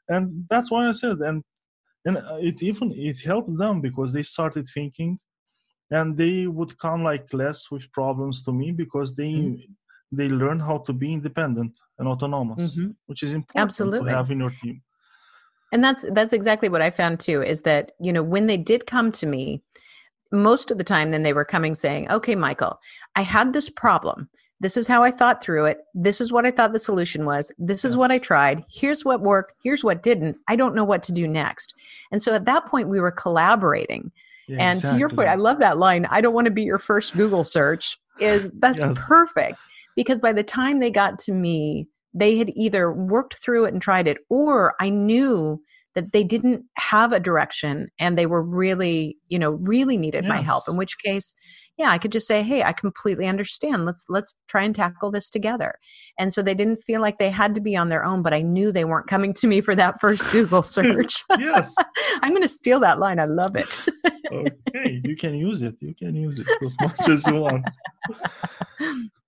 and 0.07 0.45
that's 0.49 0.71
why 0.71 0.87
I 0.87 0.91
said, 0.91 1.17
and 1.19 1.43
and 2.05 2.17
it 2.39 2.61
even 2.63 2.93
it 2.95 3.19
helped 3.19 3.57
them 3.57 3.81
because 3.81 4.13
they 4.13 4.23
started 4.23 4.67
thinking, 4.73 5.19
and 5.91 6.15
they 6.15 6.47
would 6.47 6.77
come 6.77 7.03
like 7.03 7.33
less 7.33 7.69
with 7.71 7.91
problems 7.91 8.41
to 8.43 8.51
me 8.51 8.71
because 8.71 9.15
they. 9.15 9.33
Mm-hmm. 9.33 9.73
They 10.15 10.29
learn 10.29 10.59
how 10.59 10.77
to 10.79 10.93
be 10.93 11.13
independent 11.13 11.77
and 11.99 12.07
autonomous, 12.07 12.71
mm-hmm. 12.71 12.91
which 13.07 13.23
is 13.23 13.33
important 13.33 13.63
Absolutely. 13.63 14.11
to 14.11 14.17
have 14.17 14.31
in 14.31 14.39
your 14.39 14.53
team 14.61 14.81
and 15.71 15.83
that's 15.83 16.05
that's 16.11 16.33
exactly 16.33 16.69
what 16.69 16.81
i 16.81 16.89
found 16.89 17.19
too 17.19 17.41
is 17.41 17.61
that 17.63 17.91
you 17.99 18.13
know 18.13 18.23
when 18.23 18.47
they 18.47 18.57
did 18.57 18.87
come 18.87 19.11
to 19.11 19.27
me 19.27 19.61
most 20.31 20.71
of 20.71 20.77
the 20.77 20.83
time 20.83 21.11
then 21.11 21.23
they 21.23 21.33
were 21.33 21.45
coming 21.45 21.75
saying 21.75 22.09
okay 22.11 22.35
michael 22.35 22.79
i 23.15 23.21
had 23.21 23.53
this 23.53 23.69
problem 23.69 24.29
this 24.61 24.77
is 24.77 24.87
how 24.87 25.03
i 25.03 25.11
thought 25.11 25.43
through 25.43 25.65
it 25.65 25.79
this 25.93 26.21
is 26.21 26.31
what 26.31 26.45
i 26.45 26.51
thought 26.51 26.73
the 26.73 26.79
solution 26.79 27.25
was 27.25 27.51
this 27.57 27.83
is 27.83 27.93
yes. 27.93 27.99
what 27.99 28.11
i 28.11 28.17
tried 28.17 28.63
here's 28.69 29.03
what 29.03 29.21
worked 29.21 29.53
here's 29.63 29.83
what 29.83 30.01
didn't 30.01 30.37
i 30.47 30.55
don't 30.55 30.75
know 30.75 30.85
what 30.85 31.03
to 31.03 31.11
do 31.11 31.27
next 31.27 31.73
and 32.11 32.21
so 32.21 32.33
at 32.33 32.45
that 32.45 32.65
point 32.67 32.89
we 32.89 32.99
were 32.99 33.11
collaborating 33.11 34.11
yeah, 34.47 34.57
and 34.59 34.77
exactly. 34.77 34.95
to 34.95 34.99
your 34.99 35.09
point 35.09 35.29
i 35.29 35.35
love 35.35 35.59
that 35.59 35.77
line 35.77 36.05
i 36.05 36.21
don't 36.21 36.33
want 36.33 36.45
to 36.45 36.51
be 36.51 36.63
your 36.63 36.79
first 36.79 37.15
google 37.15 37.43
search 37.43 37.97
is 38.19 38.49
that's 38.59 38.81
yes. 38.81 38.95
perfect 38.97 39.57
because 39.95 40.19
by 40.19 40.33
the 40.33 40.43
time 40.43 40.79
they 40.79 40.91
got 40.91 41.19
to 41.19 41.33
me 41.33 41.87
they 42.15 42.37
had 42.37 42.49
either 42.55 42.91
worked 42.91 43.35
through 43.35 43.65
it 43.65 43.73
and 43.73 43.81
tried 43.81 44.07
it, 44.07 44.17
or 44.29 44.73
I 44.79 44.89
knew 44.89 45.61
that 45.95 46.11
they 46.11 46.23
didn't 46.23 46.63
have 46.77 47.13
a 47.13 47.19
direction 47.19 47.87
and 47.99 48.17
they 48.17 48.25
were 48.25 48.41
really, 48.41 49.17
you 49.27 49.39
know, 49.39 49.51
really 49.51 49.97
needed 49.97 50.23
yes. 50.23 50.29
my 50.29 50.41
help. 50.41 50.63
In 50.67 50.75
which 50.75 50.97
case, 50.97 51.33
yeah, 51.77 51.89
I 51.89 51.97
could 51.97 52.11
just 52.13 52.27
say, 52.27 52.41
"Hey, 52.41 52.63
I 52.63 52.71
completely 52.71 53.27
understand. 53.27 53.85
Let's 53.85 54.05
let's 54.07 54.35
try 54.47 54.63
and 54.63 54.73
tackle 54.73 55.11
this 55.11 55.29
together." 55.29 55.75
And 56.17 56.33
so 56.33 56.41
they 56.41 56.53
didn't 56.53 56.77
feel 56.77 57.01
like 57.01 57.17
they 57.17 57.29
had 57.29 57.53
to 57.55 57.61
be 57.61 57.75
on 57.75 57.89
their 57.89 58.05
own, 58.05 58.21
but 58.21 58.33
I 58.33 58.41
knew 58.41 58.71
they 58.71 58.85
weren't 58.85 59.07
coming 59.07 59.33
to 59.35 59.47
me 59.47 59.59
for 59.59 59.75
that 59.75 59.99
first 59.99 60.29
Google 60.31 60.63
search. 60.63 61.23
yes. 61.37 61.75
I'm 62.21 62.31
going 62.31 62.43
to 62.43 62.47
steal 62.47 62.79
that 62.79 62.99
line. 62.99 63.19
I 63.19 63.25
love 63.25 63.57
it. 63.57 63.81
okay, 64.31 65.01
you 65.03 65.17
can 65.17 65.35
use 65.35 65.63
it. 65.63 65.75
You 65.81 65.93
can 65.93 66.15
use 66.15 66.39
it 66.39 66.47
as 66.63 66.75
much 66.79 67.09
as 67.09 67.27
you 67.27 67.35
want. 67.35 67.65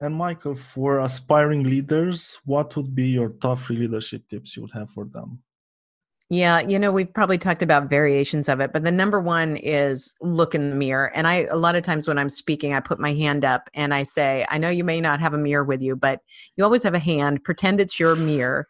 And 0.00 0.14
Michael, 0.14 0.54
for 0.54 1.00
aspiring 1.00 1.64
leaders, 1.64 2.38
what 2.44 2.76
would 2.76 2.94
be 2.94 3.08
your 3.08 3.30
top 3.30 3.58
three 3.58 3.76
leadership 3.76 4.28
tips 4.28 4.56
you 4.56 4.62
would 4.62 4.72
have 4.72 4.90
for 4.90 5.06
them? 5.06 5.42
Yeah, 6.30 6.60
you 6.60 6.78
know, 6.78 6.92
we've 6.92 7.12
probably 7.12 7.38
talked 7.38 7.62
about 7.62 7.88
variations 7.88 8.50
of 8.50 8.60
it, 8.60 8.74
but 8.74 8.84
the 8.84 8.92
number 8.92 9.18
one 9.18 9.56
is 9.56 10.14
look 10.20 10.54
in 10.54 10.68
the 10.68 10.76
mirror. 10.76 11.10
And 11.16 11.26
I, 11.26 11.46
a 11.50 11.56
lot 11.56 11.74
of 11.74 11.84
times 11.84 12.06
when 12.06 12.18
I'm 12.18 12.28
speaking, 12.28 12.74
I 12.74 12.80
put 12.80 13.00
my 13.00 13.14
hand 13.14 13.46
up 13.46 13.70
and 13.72 13.94
I 13.94 14.02
say, 14.02 14.44
I 14.50 14.58
know 14.58 14.68
you 14.68 14.84
may 14.84 15.00
not 15.00 15.20
have 15.20 15.32
a 15.32 15.38
mirror 15.38 15.64
with 15.64 15.80
you, 15.80 15.96
but 15.96 16.20
you 16.54 16.64
always 16.64 16.82
have 16.82 16.92
a 16.92 16.98
hand. 16.98 17.44
Pretend 17.44 17.80
it's 17.80 17.98
your 17.98 18.14
mirror 18.14 18.68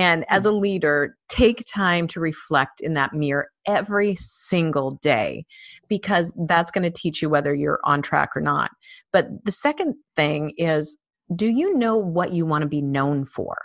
and 0.00 0.24
as 0.30 0.44
hmm. 0.44 0.48
a 0.48 0.52
leader, 0.52 1.16
take 1.28 1.62
time 1.70 2.08
to 2.08 2.20
reflect 2.20 2.80
in 2.80 2.94
that 2.94 3.12
mirror 3.12 3.50
every 3.66 4.14
single 4.14 4.92
day 5.02 5.44
because 5.88 6.32
that's 6.48 6.70
going 6.70 6.84
to 6.84 6.90
teach 6.90 7.20
you 7.20 7.28
whether 7.28 7.54
you're 7.54 7.80
on 7.84 8.00
track 8.00 8.30
or 8.34 8.40
not. 8.40 8.70
But 9.12 9.28
the 9.44 9.52
second 9.52 9.94
thing 10.16 10.54
is 10.56 10.96
do 11.36 11.46
you 11.46 11.76
know 11.76 11.96
what 11.96 12.32
you 12.32 12.46
want 12.46 12.62
to 12.62 12.68
be 12.68 12.80
known 12.80 13.26
for? 13.26 13.56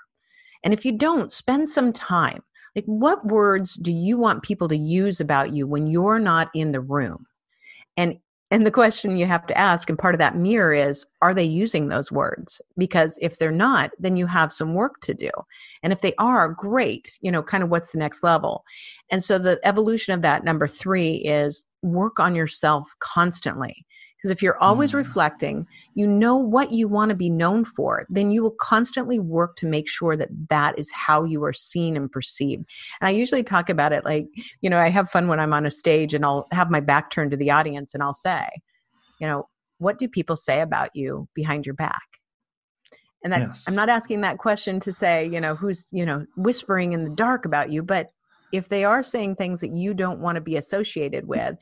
And 0.61 0.73
if 0.73 0.83
you 0.83 0.91
don't, 0.91 1.31
spend 1.31 1.69
some 1.69 1.93
time. 1.93 2.43
Like, 2.75 2.85
what 2.85 3.25
words 3.25 3.75
do 3.75 3.93
you 3.93 4.17
want 4.17 4.43
people 4.43 4.67
to 4.67 4.77
use 4.77 5.21
about 5.21 5.53
you 5.53 5.65
when 5.65 5.87
you're 5.87 6.19
not 6.19 6.49
in 6.53 6.71
the 6.71 6.81
room? 6.81 7.25
And 7.95 8.17
and 8.51 8.65
the 8.65 8.71
question 8.71 9.17
you 9.17 9.25
have 9.25 9.47
to 9.47 9.57
ask, 9.57 9.89
and 9.89 9.97
part 9.97 10.13
of 10.13 10.19
that 10.19 10.37
mirror 10.37 10.73
is, 10.73 11.05
are 11.21 11.33
they 11.33 11.43
using 11.43 11.87
those 11.87 12.11
words? 12.11 12.61
Because 12.77 13.17
if 13.21 13.39
they're 13.39 13.51
not, 13.51 13.91
then 13.97 14.17
you 14.17 14.27
have 14.27 14.53
some 14.53 14.75
work 14.75 15.01
to 15.01 15.13
do. 15.13 15.31
And 15.81 15.91
if 15.91 16.01
they 16.01 16.13
are, 16.19 16.49
great, 16.49 17.17
you 17.21 17.31
know, 17.31 17.41
kind 17.41 17.63
of 17.63 17.69
what's 17.69 17.91
the 17.91 17.97
next 17.97 18.23
level? 18.23 18.63
And 19.09 19.23
so 19.23 19.39
the 19.39 19.59
evolution 19.63 20.13
of 20.13 20.21
that 20.21 20.43
number 20.43 20.67
three 20.67 21.15
is 21.15 21.65
work 21.81 22.19
on 22.19 22.35
yourself 22.35 22.93
constantly. 22.99 23.85
Because 24.25 24.31
if 24.31 24.41
you're 24.41 24.57
always 24.57 24.93
mm. 24.93 24.95
reflecting, 24.95 25.67
you 25.93 26.07
know 26.07 26.35
what 26.35 26.71
you 26.71 26.87
want 26.87 27.09
to 27.09 27.15
be 27.15 27.29
known 27.29 27.63
for, 27.63 28.07
then 28.09 28.31
you 28.31 28.41
will 28.41 28.55
constantly 28.59 29.19
work 29.19 29.55
to 29.57 29.67
make 29.67 29.87
sure 29.87 30.17
that 30.17 30.29
that 30.49 30.79
is 30.79 30.91
how 30.91 31.25
you 31.25 31.43
are 31.43 31.53
seen 31.53 31.95
and 31.95 32.11
perceived. 32.11 32.65
And 32.99 33.07
I 33.07 33.11
usually 33.11 33.43
talk 33.43 33.69
about 33.69 33.93
it 33.93 34.03
like, 34.03 34.25
you 34.61 34.69
know, 34.71 34.79
I 34.79 34.89
have 34.89 35.11
fun 35.11 35.27
when 35.27 35.39
I'm 35.39 35.53
on 35.53 35.67
a 35.67 35.69
stage 35.69 36.15
and 36.15 36.25
I'll 36.25 36.47
have 36.51 36.71
my 36.71 36.79
back 36.79 37.11
turned 37.11 37.29
to 37.31 37.37
the 37.37 37.51
audience 37.51 37.93
and 37.93 38.01
I'll 38.01 38.15
say, 38.15 38.47
you 39.21 39.27
know, 39.27 39.47
what 39.77 39.99
do 39.99 40.07
people 40.07 40.35
say 40.35 40.61
about 40.61 40.89
you 40.95 41.27
behind 41.35 41.67
your 41.67 41.75
back? 41.75 42.01
And 43.23 43.31
that 43.31 43.41
yes. 43.41 43.65
I'm 43.67 43.75
not 43.75 43.89
asking 43.89 44.21
that 44.21 44.39
question 44.39 44.79
to 44.79 44.91
say, 44.91 45.27
you 45.27 45.39
know, 45.39 45.53
who's, 45.53 45.85
you 45.91 46.03
know, 46.03 46.25
whispering 46.35 46.93
in 46.93 47.03
the 47.03 47.15
dark 47.15 47.45
about 47.45 47.71
you, 47.71 47.83
but 47.83 48.09
if 48.51 48.69
they 48.69 48.83
are 48.83 49.03
saying 49.03 49.35
things 49.35 49.59
that 49.61 49.71
you 49.71 49.93
don't 49.93 50.19
want 50.19 50.35
to 50.35 50.41
be 50.41 50.57
associated 50.57 51.27
with 51.27 51.57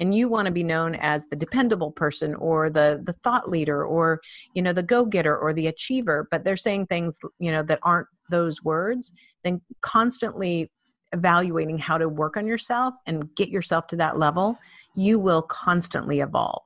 and 0.00 0.14
you 0.14 0.28
want 0.28 0.46
to 0.46 0.52
be 0.52 0.62
known 0.62 0.94
as 0.96 1.26
the 1.26 1.36
dependable 1.36 1.90
person 1.90 2.34
or 2.36 2.70
the 2.70 3.02
the 3.04 3.14
thought 3.24 3.50
leader 3.50 3.84
or 3.84 4.20
you 4.54 4.62
know 4.62 4.72
the 4.72 4.82
go-getter 4.82 5.36
or 5.36 5.52
the 5.52 5.66
achiever 5.66 6.28
but 6.30 6.44
they're 6.44 6.56
saying 6.56 6.86
things 6.86 7.18
you 7.38 7.50
know 7.50 7.62
that 7.62 7.78
aren't 7.82 8.08
those 8.30 8.62
words 8.62 9.12
then 9.44 9.60
constantly 9.80 10.70
evaluating 11.12 11.78
how 11.78 11.96
to 11.96 12.08
work 12.08 12.36
on 12.36 12.46
yourself 12.46 12.94
and 13.06 13.34
get 13.34 13.48
yourself 13.48 13.86
to 13.86 13.96
that 13.96 14.18
level 14.18 14.58
you 14.94 15.18
will 15.18 15.42
constantly 15.42 16.20
evolve 16.20 16.62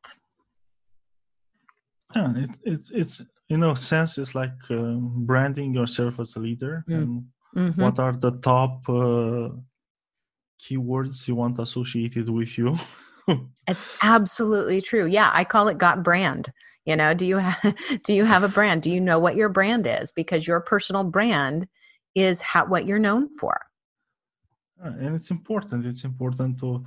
yeah 2.15 2.33
it, 2.37 2.51
it, 2.65 2.81
it's 2.93 3.23
in 3.49 3.63
a 3.63 3.77
sense 3.77 4.19
it's 4.19 4.35
like 4.35 4.53
uh, 4.71 4.95
branding 5.31 5.75
yourself 5.75 6.19
as 6.19 6.37
a 6.37 6.41
leader 6.41 6.85
mm. 6.89 6.95
and 6.95 7.25
mm-hmm. 7.55 7.81
what 7.81 7.99
are 7.99 8.13
the 8.13 8.33
top 8.33 8.89
uh, 8.89 9.51
keywords 10.61 11.27
you 11.29 11.35
want 11.35 11.59
associated 11.59 12.29
with 12.29 12.57
you? 12.59 12.79
It's 13.69 13.87
absolutely 14.03 14.81
true. 14.81 15.07
Yeah 15.07 15.31
i 15.33 15.45
call 15.45 15.69
it 15.69 15.79
got 15.79 16.03
brand. 16.03 16.53
You 16.85 16.97
know 16.97 17.15
do 17.15 17.25
you 17.25 17.37
have 17.39 17.77
do 18.05 18.13
you 18.13 18.25
have 18.25 18.43
a 18.43 18.49
brand? 18.49 18.83
Do 18.83 18.91
you 18.91 19.01
know 19.01 19.19
what 19.21 19.37
your 19.37 19.49
brand 19.49 19.87
is? 19.87 20.11
Because 20.11 20.47
your 20.47 20.61
personal 20.61 21.05
brand 21.05 21.69
is 22.17 22.41
how, 22.41 22.67
what 22.67 22.87
you're 22.87 22.99
known 22.99 23.29
for. 23.39 23.59
And 24.79 25.15
it's 25.15 25.31
important. 25.31 25.87
It's 25.87 26.05
important 26.05 26.59
to 26.61 26.85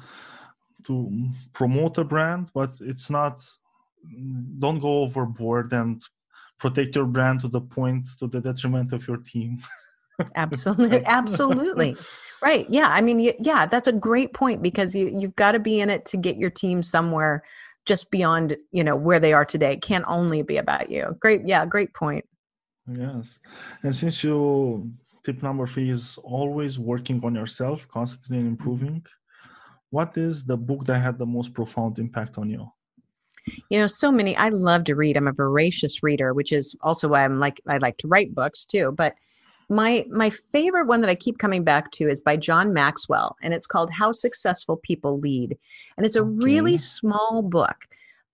to 0.88 1.10
promote 1.54 1.97
a 1.97 2.04
brand 2.04 2.51
but 2.54 2.71
it's 2.82 3.10
not 3.10 3.39
don't 4.60 4.80
go 4.80 5.01
overboard 5.01 5.73
and 5.73 6.01
protect 6.60 6.95
your 6.95 7.06
brand 7.06 7.41
to 7.41 7.47
the 7.47 7.62
point 7.62 8.08
to 8.19 8.28
the 8.28 8.39
detriment 8.39 8.93
of 8.93 9.08
your 9.08 9.17
team 9.17 9.58
absolutely 10.36 11.06
absolutely. 11.06 11.95
Right 12.41 12.67
yeah 12.69 12.89
i 12.91 13.01
mean 13.01 13.34
yeah 13.39 13.65
that's 13.65 13.88
a 13.88 13.93
great 13.93 14.34
point 14.34 14.62
because 14.62 14.93
you 14.93 15.15
you've 15.17 15.36
got 15.36 15.54
to 15.54 15.60
be 15.60 15.80
in 15.80 15.89
it 15.89 16.06
to 16.08 16.17
get 16.17 16.38
your 16.38 16.51
team 16.51 16.84
somewhere 16.84 17.43
just 17.86 18.12
beyond 18.12 18.58
you 18.71 18.84
know 18.84 18.95
where 18.95 19.19
they 19.19 19.34
are 19.34 19.45
today. 19.45 19.73
It 19.73 19.82
can't 19.82 20.06
only 20.08 20.41
be 20.41 20.58
about 20.58 20.91
you. 20.91 21.15
Great 21.19 21.41
yeah 21.45 21.65
great 21.65 21.93
point. 21.93 22.25
Yes 22.88 23.39
and 23.84 23.95
since 23.95 24.23
you 24.23 24.91
tip 25.23 25.41
number 25.41 25.65
three 25.65 25.89
is 25.89 26.19
always 26.23 26.78
working 26.78 27.23
on 27.23 27.34
yourself 27.34 27.88
constantly 27.88 28.39
improving 28.39 29.04
what 29.89 30.17
is 30.17 30.43
the 30.43 30.58
book 30.58 30.86
that 30.86 30.99
had 30.99 31.17
the 31.17 31.25
most 31.25 31.54
profound 31.54 31.99
impact 31.99 32.38
on 32.38 32.49
you? 32.49 32.67
You 33.69 33.80
know 33.80 33.88
so 33.88 34.12
many 34.12 34.36
i 34.38 34.49
love 34.49 34.84
to 34.86 34.95
read. 34.95 35.17
I'm 35.17 35.28
a 35.28 35.34
voracious 35.34 36.04
reader 36.04 36.34
which 36.34 36.51
is 36.51 36.75
also 36.82 37.08
why 37.08 37.23
i'm 37.23 37.39
like 37.39 37.62
i 37.67 37.78
like 37.78 37.97
to 37.99 38.08
write 38.08 38.34
books 38.34 38.65
too 38.65 38.93
but 38.97 39.13
my 39.69 40.06
my 40.10 40.30
favorite 40.30 40.88
one 40.88 41.01
that 41.01 41.10
i 41.10 41.15
keep 41.15 41.38
coming 41.38 41.63
back 41.63 41.91
to 41.91 42.10
is 42.10 42.21
by 42.21 42.38
john 42.38 42.73
maxwell 42.73 43.36
and 43.41 43.54
it's 43.54 43.67
called 43.67 43.91
how 43.91 44.12
successful 44.12 44.78
people 44.78 45.19
lead. 45.19 45.58
And 45.97 46.06
it's 46.06 46.15
a 46.15 46.21
okay. 46.21 46.45
really 46.45 46.78
small 46.78 47.41
book 47.41 47.75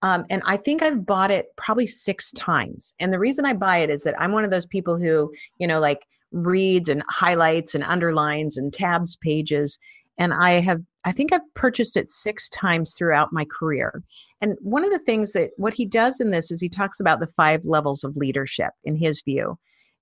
um, 0.01 0.25
and 0.29 0.41
i 0.45 0.57
think 0.57 0.81
i've 0.81 1.05
bought 1.05 1.31
it 1.31 1.47
probably 1.57 1.87
six 1.87 2.31
times. 2.33 2.93
And 2.99 3.13
the 3.13 3.19
reason 3.19 3.45
i 3.45 3.53
buy 3.53 3.77
it 3.77 3.89
is 3.89 4.03
that 4.03 4.19
i'm 4.19 4.31
one 4.31 4.45
of 4.45 4.51
those 4.51 4.65
people 4.65 4.97
who 4.97 5.31
you 5.57 5.67
know 5.67 5.79
like 5.79 6.05
reads 6.31 6.89
and 6.89 7.03
highlights 7.09 7.75
and 7.75 7.83
underlines 7.83 8.57
and 8.57 8.73
tabs 8.73 9.17
pages 9.17 9.77
and 10.17 10.33
i 10.33 10.51
have 10.51 10.81
i 11.03 11.11
think 11.11 11.33
i've 11.33 11.53
purchased 11.55 11.97
it 11.97 12.09
six 12.09 12.49
times 12.49 12.95
throughout 12.97 13.33
my 13.33 13.45
career. 13.45 14.03
And 14.41 14.57
one 14.61 14.83
of 14.83 14.91
the 14.91 14.99
things 14.99 15.33
that 15.33 15.51
what 15.57 15.73
he 15.73 15.85
does 15.85 16.19
in 16.19 16.31
this 16.31 16.51
is 16.51 16.61
he 16.61 16.69
talks 16.69 16.99
about 16.99 17.19
the 17.19 17.27
five 17.27 17.63
levels 17.63 18.03
of 18.03 18.17
leadership 18.17 18.71
in 18.83 18.95
his 18.95 19.21
view. 19.21 19.57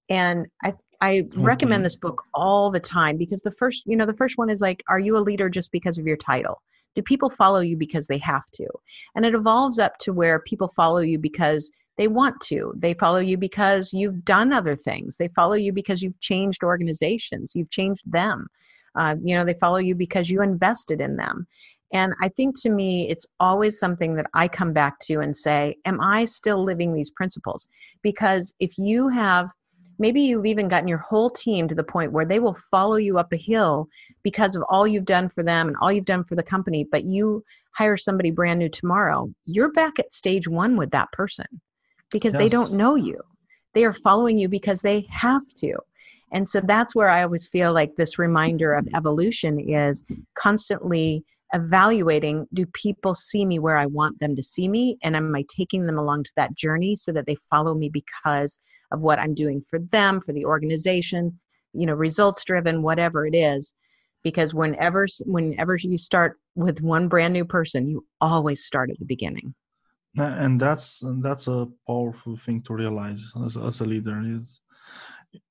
And 0.09 0.47
i 0.63 0.73
I 1.01 1.21
mm-hmm. 1.21 1.43
recommend 1.43 1.85
this 1.85 1.95
book 1.95 2.23
all 2.33 2.71
the 2.71 2.79
time 2.79 3.17
because 3.17 3.41
the 3.41 3.51
first, 3.51 3.83
you 3.85 3.95
know, 3.95 4.05
the 4.05 4.17
first 4.17 4.37
one 4.37 4.49
is 4.49 4.61
like, 4.61 4.83
are 4.89 4.99
you 4.99 5.17
a 5.17 5.19
leader 5.19 5.49
just 5.49 5.71
because 5.71 5.97
of 5.97 6.05
your 6.05 6.17
title? 6.17 6.61
Do 6.95 7.01
people 7.01 7.29
follow 7.29 7.59
you 7.59 7.77
because 7.77 8.07
they 8.07 8.17
have 8.19 8.45
to? 8.53 8.67
And 9.15 9.25
it 9.25 9.35
evolves 9.35 9.79
up 9.79 9.97
to 9.99 10.13
where 10.13 10.39
people 10.39 10.67
follow 10.75 10.99
you 10.99 11.19
because 11.19 11.69
they 11.97 12.07
want 12.07 12.39
to. 12.41 12.73
They 12.77 12.93
follow 12.93 13.19
you 13.19 13.37
because 13.37 13.93
you've 13.93 14.25
done 14.25 14.53
other 14.53 14.75
things. 14.75 15.17
They 15.17 15.27
follow 15.29 15.53
you 15.53 15.71
because 15.73 16.01
you've 16.01 16.19
changed 16.19 16.63
organizations, 16.63 17.53
you've 17.55 17.69
changed 17.69 18.09
them. 18.09 18.47
Uh, 18.95 19.15
you 19.23 19.35
know, 19.35 19.45
they 19.45 19.53
follow 19.53 19.77
you 19.77 19.95
because 19.95 20.29
you 20.29 20.41
invested 20.41 20.99
in 20.99 21.15
them. 21.15 21.45
And 21.91 22.13
I 22.21 22.29
think 22.29 22.59
to 22.61 22.69
me, 22.69 23.09
it's 23.09 23.25
always 23.39 23.79
something 23.79 24.15
that 24.15 24.27
I 24.33 24.47
come 24.47 24.73
back 24.73 24.99
to 25.01 25.19
and 25.19 25.35
say, 25.35 25.75
Am 25.85 25.99
I 26.01 26.25
still 26.25 26.63
living 26.63 26.93
these 26.93 27.09
principles? 27.09 27.67
Because 28.01 28.53
if 28.59 28.77
you 28.77 29.07
have 29.09 29.49
maybe 29.99 30.21
you've 30.21 30.45
even 30.45 30.67
gotten 30.67 30.87
your 30.87 30.97
whole 30.99 31.29
team 31.29 31.67
to 31.67 31.75
the 31.75 31.83
point 31.83 32.11
where 32.11 32.25
they 32.25 32.39
will 32.39 32.57
follow 32.71 32.95
you 32.95 33.19
up 33.19 33.31
a 33.31 33.37
hill 33.37 33.87
because 34.23 34.55
of 34.55 34.63
all 34.69 34.87
you've 34.87 35.05
done 35.05 35.29
for 35.29 35.43
them 35.43 35.67
and 35.67 35.77
all 35.81 35.91
you've 35.91 36.05
done 36.05 36.23
for 36.23 36.35
the 36.35 36.43
company 36.43 36.87
but 36.91 37.03
you 37.03 37.43
hire 37.71 37.97
somebody 37.97 38.31
brand 38.31 38.59
new 38.59 38.69
tomorrow 38.69 39.29
you're 39.45 39.71
back 39.71 39.99
at 39.99 40.11
stage 40.11 40.47
one 40.47 40.75
with 40.77 40.89
that 40.91 41.11
person 41.11 41.45
because 42.11 42.33
yes. 42.33 42.41
they 42.41 42.49
don't 42.49 42.73
know 42.73 42.95
you. 42.95 43.19
They 43.73 43.85
are 43.85 43.93
following 43.93 44.37
you 44.37 44.49
because 44.49 44.81
they 44.81 45.07
have 45.11 45.47
to. 45.57 45.75
And 46.31 46.47
so 46.47 46.61
that's 46.61 46.95
where 46.95 47.09
i 47.09 47.23
always 47.23 47.47
feel 47.47 47.73
like 47.73 47.95
this 47.95 48.19
reminder 48.19 48.73
of 48.73 48.87
evolution 48.95 49.59
is 49.59 50.03
constantly 50.35 51.23
evaluating 51.53 52.47
do 52.53 52.67
people 52.67 53.15
see 53.15 53.43
me 53.43 53.57
where 53.57 53.75
i 53.75 53.87
want 53.87 54.19
them 54.19 54.35
to 54.35 54.43
see 54.43 54.67
me? 54.67 54.97
And 55.01 55.15
am 55.15 55.35
i 55.35 55.43
taking 55.49 55.85
them 55.85 55.97
along 55.97 56.25
to 56.25 56.31
that 56.35 56.53
journey 56.55 56.95
so 56.95 57.11
that 57.11 57.25
they 57.25 57.35
follow 57.49 57.73
me 57.73 57.89
because 57.89 58.59
of 58.91 59.01
what 59.01 59.19
I'm 59.19 59.33
doing 59.33 59.61
for 59.61 59.79
them, 59.79 60.21
for 60.21 60.33
the 60.33 60.45
organization, 60.45 61.39
you 61.73 61.85
know, 61.85 61.93
results 61.93 62.43
driven, 62.43 62.81
whatever 62.81 63.25
it 63.25 63.35
is. 63.35 63.73
Because 64.23 64.53
whenever 64.53 65.07
whenever 65.25 65.77
you 65.77 65.97
start 65.97 66.37
with 66.55 66.81
one 66.81 67.07
brand 67.07 67.33
new 67.33 67.45
person, 67.45 67.87
you 67.87 68.05
always 68.19 68.65
start 68.65 68.89
at 68.89 68.99
the 68.99 69.05
beginning. 69.05 69.55
And 70.17 70.59
that's 70.59 71.01
that's 71.21 71.47
a 71.47 71.67
powerful 71.87 72.35
thing 72.35 72.59
to 72.61 72.73
realize 72.73 73.31
as, 73.45 73.55
as 73.55 73.79
a 73.79 73.85
leader 73.85 74.21
is 74.25 74.59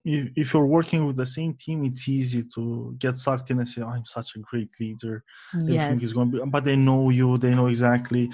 if, 0.05 0.31
if 0.37 0.55
you're 0.55 0.67
working 0.67 1.07
with 1.07 1.17
the 1.17 1.27
same 1.27 1.55
team, 1.55 1.85
it's 1.85 2.09
easy 2.09 2.45
to 2.55 2.95
get 2.99 3.19
sucked 3.19 3.51
in 3.51 3.59
and 3.59 3.69
say, 3.69 3.83
oh, 3.83 3.89
"I'm 3.89 4.05
such 4.05 4.35
a 4.37 4.41
great 4.41 4.71
leader. 4.81 5.25
Yes. 5.55 5.85
Everything 5.85 6.05
is 6.05 6.13
going 6.13 6.33
to 6.33 6.45
be." 6.45 6.51
But 6.51 6.65
they 6.65 6.77
know 6.77 7.11
you. 7.11 7.39
They 7.39 7.55
know 7.55 7.67
exactly. 7.67 8.31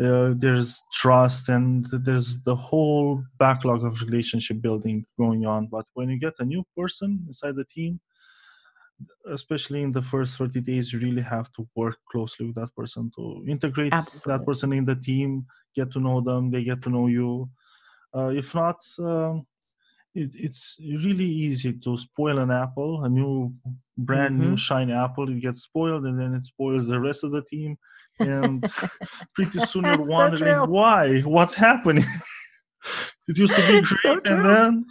Uh, 0.00 0.34
there's 0.36 0.82
trust, 0.92 1.48
and 1.48 1.86
there's 2.06 2.40
the 2.42 2.54
whole 2.54 3.22
backlog 3.38 3.84
of 3.84 4.00
relationship 4.02 4.60
building 4.60 5.04
going 5.18 5.46
on. 5.46 5.66
But 5.66 5.86
when 5.94 6.10
you 6.10 6.18
get 6.18 6.34
a 6.38 6.44
new 6.44 6.64
person 6.76 7.24
inside 7.26 7.56
the 7.56 7.64
team, 7.64 8.00
especially 9.32 9.82
in 9.82 9.92
the 9.92 10.02
first 10.02 10.38
30 10.38 10.60
days, 10.60 10.92
you 10.92 11.00
really 11.00 11.22
have 11.22 11.52
to 11.54 11.66
work 11.74 11.96
closely 12.10 12.46
with 12.46 12.54
that 12.56 12.74
person 12.76 13.10
to 13.16 13.44
integrate 13.48 13.92
Absolutely. 13.92 14.38
that 14.38 14.46
person 14.46 14.72
in 14.72 14.84
the 14.84 14.96
team, 14.96 15.44
get 15.74 15.90
to 15.92 16.00
know 16.00 16.20
them, 16.20 16.50
they 16.50 16.62
get 16.62 16.82
to 16.82 16.90
know 16.90 17.08
you. 17.08 17.48
Uh, 18.14 18.28
if 18.28 18.54
not. 18.54 18.76
Um, 19.00 19.44
it, 20.14 20.30
it's 20.34 20.78
really 20.80 21.26
easy 21.26 21.72
to 21.72 21.96
spoil 21.96 22.38
an 22.38 22.50
apple, 22.50 23.04
a 23.04 23.08
new, 23.08 23.52
brand 23.98 24.38
mm-hmm. 24.38 24.50
new 24.50 24.56
shiny 24.56 24.92
apple. 24.92 25.28
It 25.28 25.40
gets 25.40 25.62
spoiled, 25.62 26.04
and 26.04 26.18
then 26.18 26.34
it 26.34 26.44
spoils 26.44 26.86
the 26.86 27.00
rest 27.00 27.24
of 27.24 27.32
the 27.32 27.42
team. 27.42 27.76
And 28.20 28.64
pretty 29.34 29.58
soon 29.70 29.84
you're 29.84 30.02
wondering 30.02 30.54
so 30.54 30.64
why, 30.66 31.20
what's 31.20 31.54
happening. 31.54 32.04
it 33.28 33.38
used 33.38 33.54
to 33.56 33.60
be 33.62 33.80
great, 33.80 33.86
so 33.86 34.20
and 34.24 34.44
then 34.44 34.86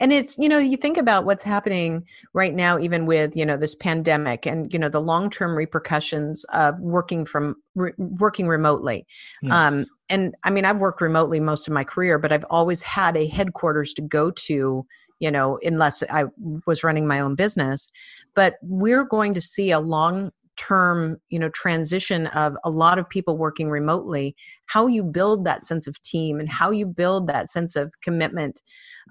and 0.00 0.12
it's 0.12 0.36
you 0.38 0.48
know 0.48 0.58
you 0.58 0.76
think 0.76 0.96
about 0.96 1.24
what's 1.24 1.44
happening 1.44 2.04
right 2.32 2.54
now 2.54 2.78
even 2.78 3.06
with 3.06 3.36
you 3.36 3.46
know 3.46 3.56
this 3.56 3.74
pandemic 3.74 4.46
and 4.46 4.72
you 4.72 4.78
know 4.78 4.88
the 4.88 5.00
long-term 5.00 5.56
repercussions 5.56 6.44
of 6.52 6.78
working 6.80 7.24
from 7.24 7.54
re- 7.74 7.92
working 7.98 8.48
remotely 8.48 9.06
um, 9.44 9.48
yes. 9.48 9.52
um, 9.52 9.84
and 10.08 10.34
i 10.44 10.50
mean 10.50 10.64
i've 10.64 10.80
worked 10.80 11.00
remotely 11.00 11.40
most 11.40 11.68
of 11.68 11.74
my 11.74 11.84
career 11.84 12.18
but 12.18 12.32
i've 12.32 12.46
always 12.50 12.82
had 12.82 13.16
a 13.16 13.26
headquarters 13.28 13.94
to 13.94 14.02
go 14.02 14.30
to 14.30 14.86
you 15.20 15.30
know 15.30 15.58
unless 15.62 16.02
i 16.10 16.24
was 16.66 16.82
running 16.84 17.06
my 17.06 17.20
own 17.20 17.34
business 17.34 17.88
but 18.34 18.54
we're 18.62 19.04
going 19.04 19.34
to 19.34 19.40
see 19.40 19.70
a 19.70 19.80
long 19.80 20.30
term 20.56 21.16
you 21.30 21.38
know 21.38 21.48
transition 21.50 22.26
of 22.28 22.56
a 22.64 22.70
lot 22.70 22.98
of 22.98 23.08
people 23.08 23.36
working 23.36 23.68
remotely 23.68 24.36
how 24.66 24.86
you 24.86 25.02
build 25.02 25.44
that 25.44 25.62
sense 25.62 25.86
of 25.86 26.00
team 26.02 26.38
and 26.38 26.48
how 26.48 26.70
you 26.70 26.86
build 26.86 27.26
that 27.26 27.48
sense 27.48 27.76
of 27.76 27.92
commitment 28.02 28.60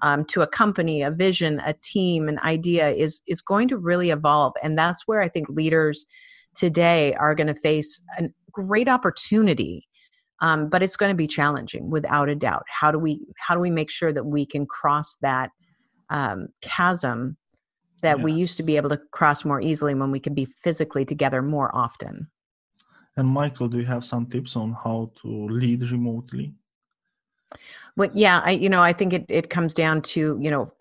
um, 0.02 0.24
to 0.24 0.42
a 0.42 0.46
company 0.46 1.02
a 1.02 1.10
vision 1.10 1.60
a 1.66 1.74
team 1.82 2.28
an 2.28 2.38
idea 2.40 2.90
is 2.90 3.20
is 3.26 3.42
going 3.42 3.68
to 3.68 3.76
really 3.76 4.10
evolve. 4.10 4.54
And 4.62 4.78
that's 4.78 5.06
where 5.06 5.20
i 5.20 5.28
think 5.28 5.48
leaders 5.50 6.06
today 6.56 7.14
are 7.14 7.34
going 7.34 7.48
to 7.48 7.54
face 7.54 8.00
a 8.18 8.28
great 8.52 8.88
opportunity 8.88 9.86
um, 10.40 10.68
but 10.68 10.82
it's 10.82 10.96
going 10.96 11.10
to 11.10 11.16
be 11.16 11.26
challenging 11.26 11.90
without 11.90 12.28
a 12.28 12.34
doubt. 12.34 12.64
How 12.68 12.90
do 12.90 12.98
we 12.98 13.20
how 13.38 13.54
do 13.54 13.60
we 13.60 13.70
make 13.70 13.90
sure 13.90 14.12
that 14.12 14.26
we 14.26 14.44
can 14.44 14.66
cross 14.66 15.16
that 15.22 15.50
um, 16.10 16.48
chasm 16.60 17.36
that 18.04 18.20
we 18.20 18.32
used 18.32 18.56
to 18.58 18.62
be 18.62 18.76
able 18.76 18.90
to 18.90 19.00
cross 19.10 19.44
more 19.44 19.60
easily 19.60 19.94
when 19.94 20.10
we 20.10 20.20
could 20.20 20.34
be 20.34 20.44
physically 20.44 21.04
together 21.04 21.42
more 21.42 21.74
often. 21.74 22.28
And 23.16 23.28
Michael, 23.28 23.68
do 23.68 23.78
you 23.78 23.86
have 23.86 24.04
some 24.04 24.26
tips 24.26 24.56
on 24.56 24.72
how 24.72 25.10
to 25.22 25.46
lead 25.46 25.90
remotely? 25.90 26.54
Well, 27.96 28.10
yeah, 28.12 28.40
I 28.44 28.50
you 28.50 28.68
know 28.68 28.82
I 28.82 28.92
think 28.92 29.12
it 29.12 29.24
it 29.28 29.50
comes 29.50 29.72
down 29.72 30.02
to 30.02 30.36
you 30.40 30.50
know 30.50 30.72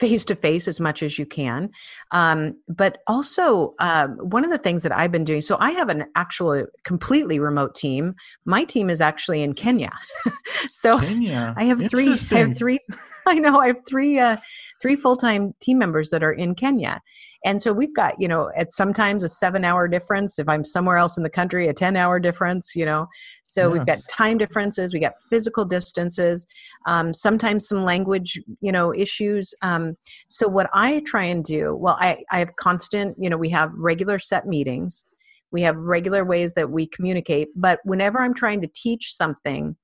face 0.00 0.24
to 0.24 0.34
face 0.34 0.66
as 0.66 0.80
much 0.80 1.02
as 1.02 1.18
you 1.18 1.26
can, 1.26 1.70
um, 2.12 2.56
but 2.66 3.02
also 3.06 3.74
um, 3.78 4.16
one 4.18 4.42
of 4.42 4.50
the 4.50 4.56
things 4.56 4.82
that 4.82 4.96
I've 4.96 5.12
been 5.12 5.24
doing. 5.24 5.42
So 5.42 5.58
I 5.60 5.72
have 5.72 5.90
an 5.90 6.06
actual 6.14 6.66
completely 6.84 7.38
remote 7.38 7.74
team. 7.74 8.14
My 8.46 8.64
team 8.64 8.88
is 8.88 9.02
actually 9.02 9.42
in 9.42 9.52
Kenya, 9.52 9.90
so 10.70 10.98
Kenya. 10.98 11.54
I 11.58 11.64
have 11.64 11.86
three. 11.90 12.16
I 12.32 12.38
have 12.38 12.56
three. 12.56 12.80
I 13.28 13.38
know 13.38 13.58
I 13.58 13.68
have 13.68 13.80
three 13.88 14.18
uh, 14.18 14.36
three 14.80 14.94
full 14.94 15.16
time 15.16 15.54
team 15.60 15.78
members 15.78 16.10
that 16.10 16.22
are 16.22 16.32
in 16.32 16.54
Kenya, 16.54 17.00
and 17.44 17.60
so 17.60 17.72
we've 17.72 17.94
got 17.94 18.14
you 18.20 18.28
know 18.28 18.50
at 18.56 18.72
sometimes 18.72 19.24
a 19.24 19.28
seven 19.28 19.64
hour 19.64 19.88
difference. 19.88 20.38
If 20.38 20.48
I'm 20.48 20.64
somewhere 20.64 20.96
else 20.96 21.16
in 21.16 21.24
the 21.24 21.30
country, 21.30 21.66
a 21.68 21.74
ten 21.74 21.96
hour 21.96 22.20
difference. 22.20 22.74
You 22.76 22.84
know, 22.86 23.06
so 23.44 23.70
we've 23.70 23.86
got 23.86 23.98
time 24.08 24.38
differences. 24.38 24.94
We 24.94 25.00
got 25.00 25.14
physical 25.28 25.64
distances. 25.64 26.46
Um, 26.86 27.12
sometimes 27.12 27.66
some 27.66 27.84
language 27.84 28.40
you 28.60 28.70
know 28.70 28.94
issues. 28.94 29.52
Um, 29.62 29.94
so 30.28 30.46
what 30.46 30.70
I 30.72 31.00
try 31.00 31.24
and 31.24 31.44
do, 31.44 31.74
well, 31.74 31.96
I 31.98 32.22
I 32.30 32.38
have 32.38 32.54
constant. 32.56 33.16
You 33.18 33.28
know, 33.28 33.36
we 33.36 33.50
have 33.50 33.72
regular 33.74 34.20
set 34.20 34.46
meetings. 34.46 35.04
We 35.50 35.62
have 35.62 35.76
regular 35.76 36.24
ways 36.24 36.52
that 36.52 36.70
we 36.70 36.86
communicate. 36.86 37.48
But 37.56 37.80
whenever 37.84 38.20
I'm 38.20 38.34
trying 38.34 38.60
to 38.60 38.68
teach 38.68 39.14
something 39.14 39.76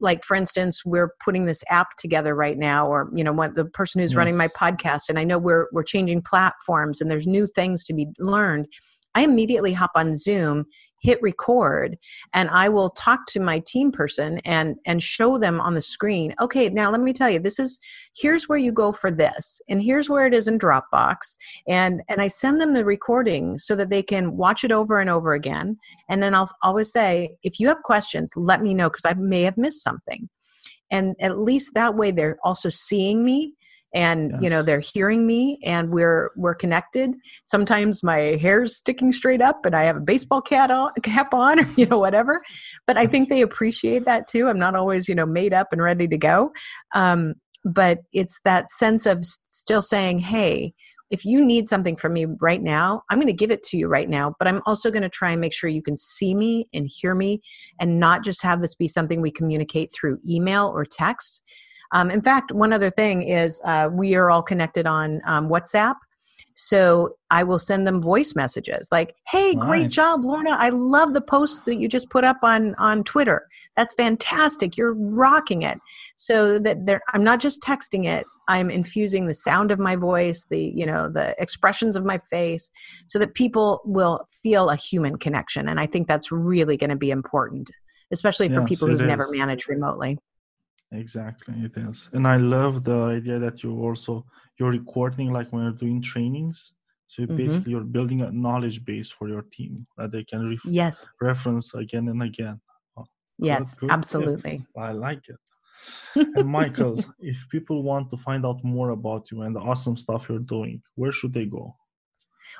like 0.00 0.24
for 0.24 0.36
instance 0.36 0.84
we're 0.84 1.14
putting 1.22 1.44
this 1.44 1.62
app 1.70 1.96
together 1.96 2.34
right 2.34 2.58
now 2.58 2.86
or 2.86 3.10
you 3.14 3.22
know 3.22 3.32
what 3.32 3.54
the 3.54 3.64
person 3.64 4.00
who's 4.00 4.14
running 4.14 4.36
my 4.36 4.48
podcast 4.48 5.08
and 5.08 5.18
i 5.18 5.24
know 5.24 5.38
we're 5.38 5.66
we're 5.72 5.82
changing 5.82 6.22
platforms 6.22 7.00
and 7.00 7.10
there's 7.10 7.26
new 7.26 7.46
things 7.46 7.84
to 7.84 7.92
be 7.92 8.06
learned 8.18 8.66
i 9.14 9.22
immediately 9.22 9.72
hop 9.72 9.90
on 9.94 10.14
zoom 10.14 10.64
hit 11.02 11.20
record 11.22 11.96
and 12.34 12.50
i 12.50 12.68
will 12.68 12.90
talk 12.90 13.26
to 13.26 13.40
my 13.40 13.58
team 13.60 13.90
person 13.90 14.38
and 14.44 14.76
and 14.86 15.02
show 15.02 15.38
them 15.38 15.60
on 15.60 15.74
the 15.74 15.82
screen 15.82 16.34
okay 16.40 16.68
now 16.68 16.90
let 16.90 17.00
me 17.00 17.12
tell 17.12 17.30
you 17.30 17.38
this 17.38 17.58
is 17.58 17.78
here's 18.14 18.48
where 18.48 18.58
you 18.58 18.72
go 18.72 18.92
for 18.92 19.10
this 19.10 19.60
and 19.68 19.82
here's 19.82 20.10
where 20.10 20.26
it 20.26 20.34
is 20.34 20.48
in 20.48 20.58
dropbox 20.58 21.36
and 21.68 22.02
and 22.08 22.20
i 22.20 22.26
send 22.26 22.60
them 22.60 22.74
the 22.74 22.84
recording 22.84 23.56
so 23.56 23.74
that 23.74 23.90
they 23.90 24.02
can 24.02 24.36
watch 24.36 24.64
it 24.64 24.72
over 24.72 25.00
and 25.00 25.08
over 25.08 25.32
again 25.32 25.76
and 26.10 26.20
then 26.22 26.34
I'll 26.34 26.50
always 26.62 26.90
say, 26.90 27.36
if 27.42 27.60
you 27.60 27.68
have 27.68 27.82
questions, 27.82 28.32
let 28.36 28.62
me 28.62 28.74
know 28.74 28.90
because 28.90 29.04
I 29.04 29.14
may 29.14 29.42
have 29.42 29.56
missed 29.56 29.82
something. 29.82 30.28
And 30.90 31.14
at 31.20 31.38
least 31.38 31.74
that 31.74 31.94
way 31.94 32.10
they're 32.10 32.38
also 32.42 32.68
seeing 32.68 33.24
me 33.24 33.54
and 33.94 34.32
you 34.40 34.48
know 34.48 34.62
they're 34.62 34.80
hearing 34.80 35.26
me 35.26 35.58
and 35.64 35.90
we're 35.90 36.30
we're 36.36 36.54
connected. 36.54 37.14
Sometimes 37.44 38.02
my 38.02 38.38
hair's 38.40 38.76
sticking 38.76 39.12
straight 39.12 39.42
up 39.42 39.64
and 39.66 39.74
i 39.74 39.84
have 39.84 39.96
a 39.96 40.00
baseball 40.00 40.40
cap 40.40 40.70
on, 40.70 40.92
cap 41.02 41.34
on 41.34 41.60
or 41.60 41.68
you 41.76 41.86
know 41.86 41.98
whatever. 41.98 42.42
But 42.86 42.96
i 42.96 43.06
think 43.06 43.28
they 43.28 43.42
appreciate 43.42 44.04
that 44.04 44.26
too. 44.28 44.48
I'm 44.48 44.58
not 44.58 44.74
always 44.74 45.08
you 45.08 45.14
know 45.14 45.26
made 45.26 45.54
up 45.54 45.68
and 45.72 45.82
ready 45.82 46.08
to 46.08 46.18
go. 46.18 46.52
Um, 46.94 47.34
but 47.64 47.98
it's 48.12 48.40
that 48.44 48.70
sense 48.70 49.06
of 49.06 49.24
still 49.24 49.82
saying 49.82 50.18
hey 50.18 50.74
if 51.10 51.24
you 51.24 51.44
need 51.44 51.68
something 51.68 51.96
from 51.96 52.12
me 52.12 52.24
right 52.40 52.62
now, 52.62 53.02
I'm 53.10 53.18
going 53.18 53.26
to 53.26 53.32
give 53.32 53.50
it 53.50 53.64
to 53.64 53.76
you 53.76 53.88
right 53.88 54.08
now, 54.08 54.34
but 54.38 54.46
I'm 54.46 54.62
also 54.64 54.90
going 54.90 55.02
to 55.02 55.08
try 55.08 55.32
and 55.32 55.40
make 55.40 55.52
sure 55.52 55.68
you 55.68 55.82
can 55.82 55.96
see 55.96 56.34
me 56.34 56.68
and 56.72 56.88
hear 56.88 57.16
me 57.16 57.40
and 57.80 57.98
not 57.98 58.22
just 58.22 58.42
have 58.42 58.62
this 58.62 58.76
be 58.76 58.86
something 58.86 59.20
we 59.20 59.32
communicate 59.32 59.90
through 59.92 60.18
email 60.28 60.68
or 60.68 60.84
text. 60.84 61.42
Um, 61.92 62.10
in 62.10 62.22
fact, 62.22 62.52
one 62.52 62.72
other 62.72 62.90
thing 62.90 63.22
is 63.22 63.60
uh, 63.64 63.88
we 63.92 64.14
are 64.14 64.30
all 64.30 64.42
connected 64.42 64.86
on 64.86 65.20
um, 65.24 65.48
WhatsApp. 65.48 65.96
So 66.54 67.16
I 67.30 67.42
will 67.42 67.58
send 67.58 67.86
them 67.86 68.02
voice 68.02 68.34
messages 68.34 68.88
like, 68.92 69.14
"Hey, 69.28 69.54
great 69.54 69.88
job, 69.88 70.24
Lorna! 70.24 70.50
I 70.50 70.68
love 70.68 71.14
the 71.14 71.20
posts 71.20 71.64
that 71.64 71.76
you 71.76 71.88
just 71.88 72.10
put 72.10 72.22
up 72.22 72.38
on 72.42 72.74
on 72.74 73.02
Twitter. 73.04 73.46
That's 73.76 73.94
fantastic. 73.94 74.76
You're 74.76 74.92
rocking 74.92 75.62
it." 75.62 75.78
So 76.16 76.58
that 76.58 77.00
I'm 77.14 77.24
not 77.24 77.40
just 77.40 77.62
texting 77.62 78.04
it. 78.04 78.26
I'm 78.48 78.68
infusing 78.68 79.26
the 79.26 79.34
sound 79.34 79.70
of 79.70 79.78
my 79.78 79.96
voice, 79.96 80.46
the 80.50 80.72
you 80.74 80.84
know 80.84 81.08
the 81.08 81.34
expressions 81.40 81.96
of 81.96 82.04
my 82.04 82.18
face, 82.30 82.70
so 83.06 83.18
that 83.18 83.34
people 83.34 83.80
will 83.84 84.26
feel 84.42 84.68
a 84.68 84.76
human 84.76 85.16
connection. 85.16 85.68
And 85.68 85.80
I 85.80 85.86
think 85.86 86.08
that's 86.08 86.30
really 86.30 86.76
going 86.76 86.90
to 86.90 86.96
be 86.96 87.10
important, 87.10 87.70
especially 88.12 88.48
for 88.48 88.60
Yes, 88.60 88.68
people 88.68 88.88
who've 88.88 89.00
never 89.00 89.28
managed 89.30 89.68
remotely. 89.68 90.18
Exactly, 90.92 91.54
it 91.64 91.76
is. 91.76 92.08
And 92.12 92.26
I 92.26 92.36
love 92.36 92.82
the 92.82 92.98
idea 93.18 93.38
that 93.38 93.62
you 93.62 93.80
also 93.80 94.24
you're 94.58 94.72
recording 94.72 95.32
like 95.32 95.52
when 95.52 95.62
you're 95.62 95.72
doing 95.72 96.02
trainings. 96.02 96.74
So 97.06 97.22
you 97.22 97.28
Mhm. 97.28 97.36
basically 97.36 97.72
you're 97.72 97.84
building 97.96 98.22
a 98.22 98.30
knowledge 98.30 98.84
base 98.84 99.10
for 99.10 99.28
your 99.28 99.42
team 99.52 99.86
that 99.96 100.10
they 100.10 100.24
can 100.24 100.48
ref- 100.48 100.64
Yes, 100.64 101.06
reference 101.20 101.74
again 101.74 102.08
and 102.08 102.22
again. 102.22 102.60
yes, 103.38 103.74
good 103.76 103.88
tip. 103.88 103.92
absolutely. 103.96 104.66
I 104.76 104.92
like 104.92 105.28
it. 105.28 105.38
And 106.36 106.46
Michael, 106.46 107.02
if 107.20 107.48
people 107.48 107.82
want 107.82 108.10
to 108.10 108.16
find 108.16 108.44
out 108.44 108.62
more 108.62 108.90
about 108.90 109.30
you 109.30 109.42
and 109.42 109.54
the 109.56 109.60
awesome 109.60 109.96
stuff 109.96 110.28
you're 110.28 110.38
doing, 110.56 110.82
where 110.96 111.12
should 111.12 111.32
they 111.32 111.46
go? 111.46 111.74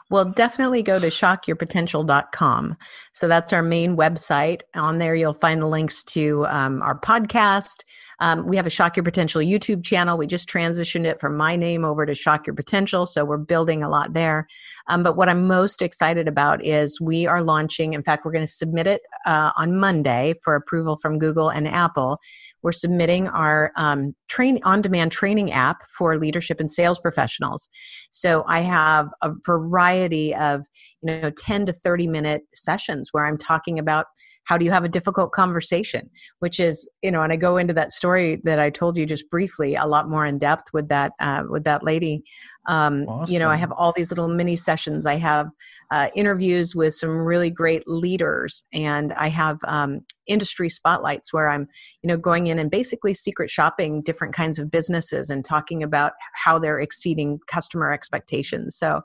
Well, 0.09 0.25
definitely 0.27 0.83
go 0.83 0.99
to 0.99 1.09
shockyourpotential.com. 1.09 2.77
So 3.13 3.29
that's 3.29 3.53
our 3.53 3.63
main 3.63 3.97
website. 3.97 4.63
On 4.75 4.99
there, 4.99 5.15
you'll 5.15 5.35
find 5.35 5.61
the 5.61 5.67
links 5.67 6.05
to 6.05 6.47
um, 6.47 6.81
our 6.83 6.99
podcast. 6.99 7.83
Um, 8.21 8.47
we 8.47 8.57
have 8.57 8.67
a 8.67 8.71
Shock 8.71 8.97
Your 8.97 9.05
Potential 9.05 9.41
YouTube 9.41 9.83
channel. 9.83 10.19
We 10.19 10.27
just 10.27 10.49
transitioned 10.49 11.07
it 11.07 11.21
from 11.21 11.37
my 11.37 11.57
name 11.57 11.85
over 11.85 12.05
to 12.05 12.15
Shock 12.15 12.47
Your 12.47 12.55
Potential. 12.55 13.07
So 13.07 13.25
we're 13.25 13.39
building 13.39 13.83
a 13.83 13.89
lot 13.89 14.13
there. 14.13 14.47
Um, 14.89 15.03
but 15.03 15.17
what 15.17 15.29
I'm 15.29 15.47
most 15.47 15.83
excited 15.83 16.29
about 16.29 16.65
is 16.65 17.01
we 17.01 17.27
are 17.27 17.43
launching, 17.43 17.95
in 17.95 18.03
fact, 18.03 18.25
we're 18.25 18.33
going 18.33 18.47
to 18.47 18.53
submit 18.53 18.87
it 18.87 19.03
uh, 19.27 19.53
on 19.57 19.79
Monday 19.79 20.35
for 20.45 20.55
approval 20.55 20.97
from 20.97 21.19
Google 21.19 21.49
and 21.49 21.67
Apple. 21.67 22.21
We're 22.63 22.73
submitting 22.73 23.29
our 23.29 23.73
um, 23.77 24.15
train 24.29 24.61
on 24.65 24.83
demand 24.83 25.13
training 25.13 25.51
app 25.53 25.79
for 25.97 26.19
leadership 26.19 26.61
and 26.61 26.71
sales 26.71 26.99
professionals. 26.99 27.69
So 28.11 28.45
I 28.47 28.61
have 28.61 29.09
a 29.23 29.31
variety 29.47 30.35
of, 30.35 30.67
you 31.03 31.21
know, 31.21 31.31
10 31.31 31.67
to 31.67 31.73
30 31.73 32.07
minute 32.07 32.43
sessions 32.53 33.09
where 33.13 33.25
I'm 33.25 33.39
talking 33.39 33.79
about 33.79 34.07
how 34.45 34.59
do 34.59 34.65
you 34.65 34.71
have 34.71 34.85
a 34.85 34.89
difficult 34.89 35.33
conversation, 35.33 36.11
which 36.41 36.59
is, 36.59 36.89
you 37.03 37.11
know, 37.11 37.23
and 37.23 37.33
I 37.33 37.37
go 37.37 37.57
into 37.57 37.75
that 37.75 37.93
story 37.93 38.41
that 38.45 38.59
I 38.59 38.71
told 38.71 38.97
you 38.97 39.07
just 39.07 39.31
briefly 39.31 39.77
a 39.77 39.87
lot 39.87 40.09
more 40.09 40.27
in 40.27 40.39
depth 40.39 40.73
with 40.73 40.89
that, 40.89 41.13
uh, 41.21 41.45
with 41.49 41.65
that 41.65 41.85
lady. 41.85 42.25
Um, 42.67 43.07
You 43.29 43.39
know, 43.39 43.49
I 43.49 43.57
have 43.57 43.73
all 43.73 43.93
these 43.97 44.11
little 44.11 44.29
mini 44.29 44.57
sessions. 44.57 45.07
I 45.07 45.17
have 45.17 45.49
uh, 45.91 46.09
interviews 46.15 46.75
with 46.75 46.95
some 46.95 47.11
really 47.11 47.51
great 47.51 47.87
leaders 47.87 48.65
and 48.73 49.13
I 49.15 49.29
have 49.29 49.59
um, 49.67 50.01
industry 50.27 50.69
spotlights 50.69 51.33
where 51.33 51.49
I'm, 51.49 51.69
you 52.03 52.09
know, 52.09 52.17
going 52.17 52.49
in 52.49 52.59
and 52.59 52.71
basically 52.71 53.15
secret 53.15 53.51
shopping 53.51 54.03
different 54.03 54.35
kinds 54.35 54.59
of 54.59 54.71
businesses 54.71 55.31
and 55.31 55.45
talking 55.45 55.83
about 55.83 56.13
how 56.35 56.59
they're 56.59 56.81
exceeding 56.81 57.39
customer 57.47 57.93
expectations. 57.93 58.77
So, 58.77 59.03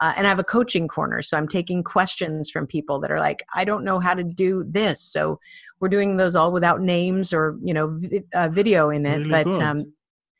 uh, 0.00 0.12
and 0.16 0.26
I 0.26 0.30
have 0.30 0.38
a 0.38 0.44
coaching 0.44 0.88
corner. 0.88 1.22
So 1.22 1.36
I'm 1.36 1.48
taking 1.48 1.82
questions 1.82 2.50
from 2.50 2.66
people 2.66 3.00
that 3.00 3.10
are 3.10 3.18
like, 3.18 3.42
I 3.54 3.64
don't 3.64 3.84
know 3.84 3.98
how 3.98 4.14
to 4.14 4.22
do 4.22 4.64
this. 4.68 5.00
So 5.00 5.40
we're 5.80 5.88
doing 5.88 6.16
those 6.16 6.36
all 6.36 6.52
without 6.52 6.80
names 6.80 7.32
or, 7.32 7.56
you 7.62 7.72
know, 7.72 7.98
vi- 7.98 8.24
uh, 8.34 8.48
video 8.48 8.90
in 8.90 9.06
it. 9.06 9.18
Really 9.18 9.30
but 9.30 9.44
good. 9.44 9.62
um, 9.62 9.92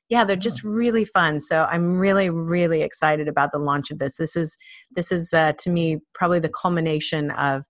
yeah, 0.09 0.25
they're 0.25 0.37
just 0.37 0.63
really 0.63 1.05
fun. 1.05 1.41
So 1.41 1.65
I'm 1.65 1.97
really, 1.99 2.31
really 2.31 2.83
excited 2.83 3.29
about 3.29 3.51
the 3.51 3.59
launch 3.59 3.91
of 3.91 3.99
this. 3.99 4.17
This 4.17 4.37
is, 4.37 4.57
this 4.93 5.11
is 5.11 5.33
uh, 5.33 5.53
to 5.59 5.71
me 5.71 5.99
probably 6.15 6.39
the 6.39 6.51
culmination 6.51 7.31
of, 7.33 7.65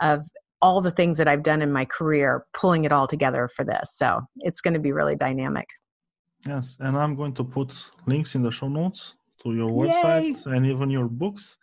of 0.00 0.20
all 0.60 0.80
the 0.80 0.92
things 0.92 1.18
that 1.18 1.26
I've 1.26 1.42
done 1.42 1.60
in 1.60 1.72
my 1.72 1.84
career, 1.84 2.44
pulling 2.54 2.84
it 2.84 2.92
all 2.92 3.08
together 3.08 3.48
for 3.56 3.64
this. 3.64 3.96
So 3.96 4.20
it's 4.38 4.60
going 4.60 4.74
to 4.74 4.80
be 4.80 4.92
really 4.92 5.16
dynamic. 5.16 5.66
Yes, 6.46 6.76
and 6.80 6.96
I'm 6.96 7.16
going 7.16 7.34
to 7.34 7.44
put 7.44 7.74
links 8.06 8.34
in 8.34 8.42
the 8.42 8.50
show 8.50 8.68
notes 8.68 9.14
to 9.42 9.54
your 9.54 9.70
Yay! 9.70 9.92
website 9.92 10.46
and 10.46 10.66
even 10.66 10.90
your 10.90 11.06
books. 11.08 11.58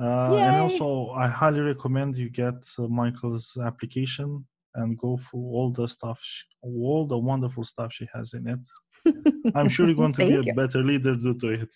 Uh, 0.00 0.36
and 0.36 0.56
also, 0.56 1.10
I 1.10 1.28
highly 1.28 1.60
recommend 1.60 2.16
you 2.16 2.28
get 2.28 2.54
uh, 2.78 2.88
Michael's 2.88 3.56
application 3.64 4.44
and 4.74 4.98
go 4.98 5.16
through 5.16 5.40
all 5.40 5.70
the 5.70 5.86
stuff, 5.86 6.18
sh- 6.22 6.42
all 6.62 7.06
the 7.06 7.16
wonderful 7.16 7.62
stuff 7.62 7.92
she 7.92 8.08
has 8.12 8.34
in 8.34 8.48
it. 8.48 8.58
I'm 9.54 9.68
sure 9.68 9.86
you're 9.86 9.94
going 9.94 10.12
to 10.14 10.26
be 10.26 10.32
Thank 10.34 10.46
a 10.46 10.48
you. 10.48 10.54
better 10.54 10.82
leader 10.82 11.14
due 11.14 11.34
to 11.34 11.48
it. 11.50 11.70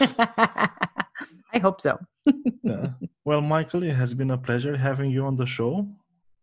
I 1.54 1.58
hope 1.58 1.80
so. 1.80 1.98
yeah. 2.62 2.88
Well, 3.24 3.40
Michael, 3.40 3.82
it 3.84 3.94
has 3.94 4.12
been 4.12 4.32
a 4.32 4.38
pleasure 4.38 4.76
having 4.76 5.10
you 5.10 5.24
on 5.24 5.36
the 5.36 5.46
show. 5.46 5.88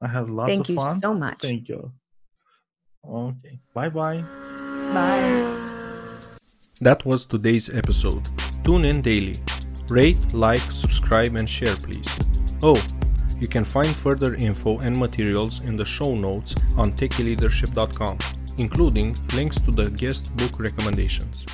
I 0.02 0.08
had 0.08 0.30
lots 0.30 0.50
Thank 0.52 0.70
of 0.70 0.76
you 0.76 0.96
so 1.02 1.14
much. 1.14 1.40
Thank 1.42 1.70
you. 1.70 1.92
Okay. 3.08 3.60
Bye 3.74 3.90
bye. 3.90 4.24
Bye. 4.94 5.56
That 6.82 7.06
was 7.06 7.26
today's 7.26 7.70
episode. 7.70 8.26
Tune 8.64 8.86
in 8.86 9.02
daily. 9.02 9.36
Rate, 9.90 10.34
like, 10.34 10.62
subscribe, 10.72 11.36
and 11.36 11.50
share, 11.50 11.76
please. 11.76 12.08
Oh, 12.64 12.82
you 13.42 13.50
can 13.50 13.66
find 13.66 13.94
further 13.94 14.36
info 14.36 14.80
and 14.80 14.96
materials 14.96 15.62
in 15.66 15.76
the 15.76 15.84
show 15.84 16.16
notes 16.16 16.56
on 16.78 16.94
techyleadership.com, 16.94 18.18
including 18.60 19.14
links 19.34 19.60
to 19.60 19.72
the 19.72 19.90
guest 19.92 20.34
book 20.38 20.58
recommendations. 20.58 21.46